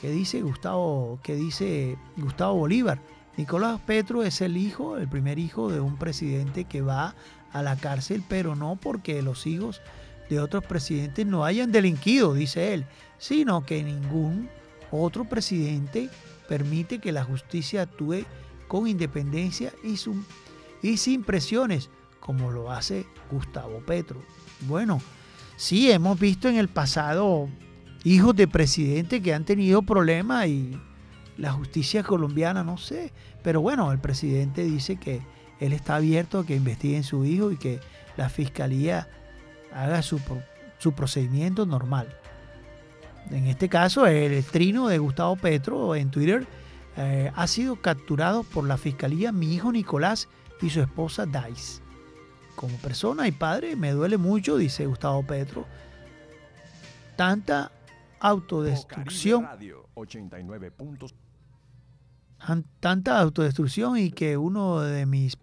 ¿Qué 0.00 0.10
dice 0.10 0.42
Gustavo, 0.42 1.18
qué 1.22 1.34
dice 1.34 1.96
Gustavo 2.16 2.54
Bolívar? 2.54 2.98
Nicolás 3.36 3.80
Petro 3.86 4.22
es 4.22 4.40
el 4.42 4.56
hijo, 4.56 4.98
el 4.98 5.08
primer 5.08 5.38
hijo 5.38 5.70
de 5.70 5.80
un 5.80 5.96
presidente 5.96 6.64
que 6.64 6.82
va 6.82 7.14
a 7.52 7.62
la 7.62 7.76
cárcel, 7.76 8.22
pero 8.28 8.54
no 8.54 8.76
porque 8.76 9.22
los 9.22 9.46
hijos 9.46 9.80
de 10.28 10.40
otros 10.40 10.64
presidentes 10.64 11.26
no 11.26 11.44
hayan 11.44 11.72
delinquido, 11.72 12.34
dice 12.34 12.74
él, 12.74 12.84
sino 13.18 13.64
que 13.64 13.82
ningún 13.82 14.50
otro 14.90 15.24
presidente 15.24 16.10
permite 16.48 16.98
que 16.98 17.12
la 17.12 17.24
justicia 17.24 17.82
actúe 17.82 18.24
con 18.72 18.88
independencia 18.88 19.70
y, 19.84 19.98
su- 19.98 20.24
sin 20.96 21.24
presiones, 21.24 21.90
como 22.20 22.50
lo 22.50 22.72
hace 22.72 23.04
Gustavo 23.30 23.80
Petro. 23.80 24.22
Bueno, 24.62 24.98
sí, 25.56 25.90
hemos 25.92 26.18
visto 26.18 26.48
en 26.48 26.56
el 26.56 26.68
pasado 26.68 27.50
hijos 28.02 28.34
de 28.34 28.48
presidentes 28.48 29.20
que 29.20 29.34
han 29.34 29.44
tenido 29.44 29.82
problemas 29.82 30.46
y 30.46 30.80
la 31.36 31.52
justicia 31.52 32.02
colombiana, 32.02 32.64
no 32.64 32.78
sé, 32.78 33.12
pero 33.42 33.60
bueno, 33.60 33.92
el 33.92 33.98
presidente 33.98 34.64
dice 34.64 34.96
que 34.96 35.20
él 35.60 35.74
está 35.74 35.96
abierto 35.96 36.38
a 36.38 36.46
que 36.46 36.56
investiguen 36.56 37.04
su 37.04 37.26
hijo 37.26 37.50
y 37.52 37.58
que 37.58 37.78
la 38.16 38.30
fiscalía 38.30 39.06
haga 39.74 40.00
su 40.00 40.18
procedimiento 40.96 41.66
normal. 41.66 42.08
En 43.30 43.48
este 43.48 43.68
caso, 43.68 44.06
el 44.06 44.42
trino 44.44 44.88
de 44.88 44.96
Gustavo 44.96 45.36
Petro 45.36 45.94
en 45.94 46.10
Twitter 46.10 46.46
eh, 46.96 47.30
ha 47.34 47.46
sido 47.46 47.76
capturado 47.76 48.42
por 48.42 48.66
la 48.66 48.76
fiscalía 48.76 49.32
mi 49.32 49.54
hijo 49.54 49.72
Nicolás 49.72 50.28
y 50.60 50.70
su 50.70 50.80
esposa 50.80 51.26
Dice. 51.26 51.80
Como 52.56 52.76
persona 52.78 53.26
y 53.26 53.32
padre 53.32 53.76
me 53.76 53.92
duele 53.92 54.18
mucho, 54.18 54.56
dice 54.58 54.86
Gustavo 54.86 55.22
Petro, 55.26 55.64
tanta 57.16 57.72
autodestrucción, 58.20 59.44
Radio 59.44 59.88
89. 59.94 60.72
an- 62.40 62.64
tanta 62.80 63.18
autodestrucción 63.20 63.98
y 63.98 64.10
que 64.10 64.36
uno 64.36 64.80
de 64.80 65.06
mis 65.06 65.36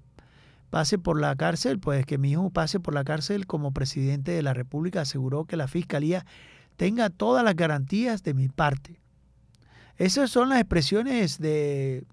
pase 0.69 0.99
por 0.99 1.19
la 1.19 1.35
cárcel, 1.35 1.79
pues 1.79 2.05
que 2.05 2.17
mi 2.19 2.31
hijo 2.31 2.51
pase 2.51 2.79
por 2.79 2.93
la 2.93 3.03
cárcel 3.03 3.47
como 3.47 3.71
presidente 3.73 4.31
de 4.31 4.43
la 4.43 4.53
República, 4.53 5.01
aseguró 5.01 5.45
que 5.45 5.57
la 5.57 5.67
fiscalía 5.67 6.25
tenga 6.77 7.09
todas 7.09 7.43
las 7.43 7.55
garantías 7.55 8.21
de 8.23 8.33
mi 8.35 8.49
parte. 8.49 8.99
Esas 9.99 10.31
son 10.31 10.47
las 10.47 10.61
expresiones 10.61 11.39
de, 11.39 12.05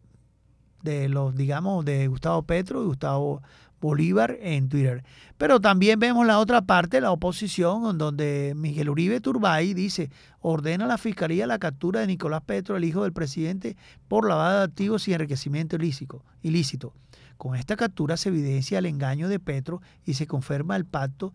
de 0.83 1.09
los, 1.09 1.37
digamos, 1.37 1.85
de 1.85 2.09
Gustavo 2.09 2.43
Petro 2.43 2.83
y 2.83 2.87
Gustavo 2.87 3.43
Bolívar 3.81 4.37
en 4.41 4.69
Twitter. 4.69 5.05
Pero 5.39 5.61
también 5.61 6.01
vemos 6.01 6.27
la 6.27 6.41
otra 6.41 6.63
parte, 6.63 7.01
la 7.01 7.13
oposición, 7.13 7.89
en 7.89 7.97
donde 7.97 8.55
Miguel 8.57 8.91
Uribe 8.91 9.21
Turbay 9.21 9.73
dice, 9.73 10.11
ordena 10.41 10.87
a 10.87 10.89
la 10.89 10.99
Fiscalía 10.99 11.47
la 11.47 11.61
captura 11.61 12.01
de 12.01 12.09
Nicolás 12.09 12.43
Petro, 12.45 12.77
el 12.77 12.85
hijo 12.85 13.05
del 13.05 13.13
presidente, 13.13 13.77
por 14.09 14.29
lavado 14.29 14.59
de 14.59 14.65
activos 14.65 15.07
y 15.07 15.15
enriquecimiento 15.15 15.77
ilícito. 15.77 16.25
ilícito. 16.43 16.93
Con 17.37 17.55
esta 17.55 17.77
captura 17.77 18.17
se 18.17 18.31
evidencia 18.31 18.81
el 18.81 18.87
engaño 18.87 19.29
de 19.29 19.39
Petro 19.39 19.81
y 20.05 20.15
se 20.15 20.27
confirma 20.27 20.75
el 20.75 20.87
pacto 20.87 21.33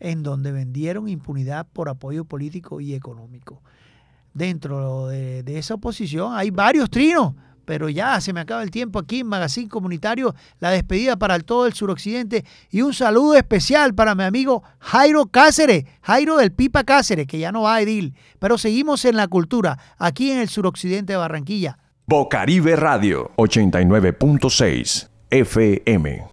en 0.00 0.24
donde 0.24 0.50
vendieron 0.50 1.08
impunidad 1.08 1.68
por 1.72 1.88
apoyo 1.88 2.24
político 2.24 2.80
y 2.80 2.94
económico. 2.94 3.62
Dentro 4.34 5.06
de, 5.06 5.44
esa 5.46 5.74
oposición 5.74 6.34
hay 6.34 6.50
varios 6.50 6.90
trinos, 6.90 7.34
pero 7.64 7.88
ya 7.88 8.20
se 8.20 8.32
me 8.32 8.40
acaba 8.40 8.64
el 8.64 8.70
tiempo 8.72 8.98
aquí 8.98 9.20
en 9.20 9.28
Magazine 9.28 9.68
Comunitario. 9.68 10.34
La 10.58 10.70
despedida 10.70 11.16
para 11.16 11.36
el 11.36 11.44
todo 11.44 11.66
el 11.66 11.72
suroccidente 11.72 12.44
y 12.68 12.82
un 12.82 12.92
saludo 12.92 13.36
especial 13.36 13.94
para 13.94 14.16
mi 14.16 14.24
amigo 14.24 14.64
Jairo 14.80 15.26
Cáceres, 15.26 15.84
Jairo 16.02 16.36
del 16.36 16.50
Pipa 16.50 16.82
Cáceres, 16.82 17.28
que 17.28 17.38
ya 17.38 17.52
no 17.52 17.62
va 17.62 17.76
a 17.76 17.80
Edil. 17.80 18.14
Pero 18.40 18.58
seguimos 18.58 19.04
en 19.04 19.16
la 19.16 19.28
cultura, 19.28 19.78
aquí 19.98 20.32
en 20.32 20.40
el 20.40 20.48
suroccidente 20.48 21.12
de 21.12 21.16
Barranquilla. 21.16 21.78
Bocaribe 22.06 22.74
Radio 22.74 23.30
89.6 23.36 25.08
FM. 25.30 26.24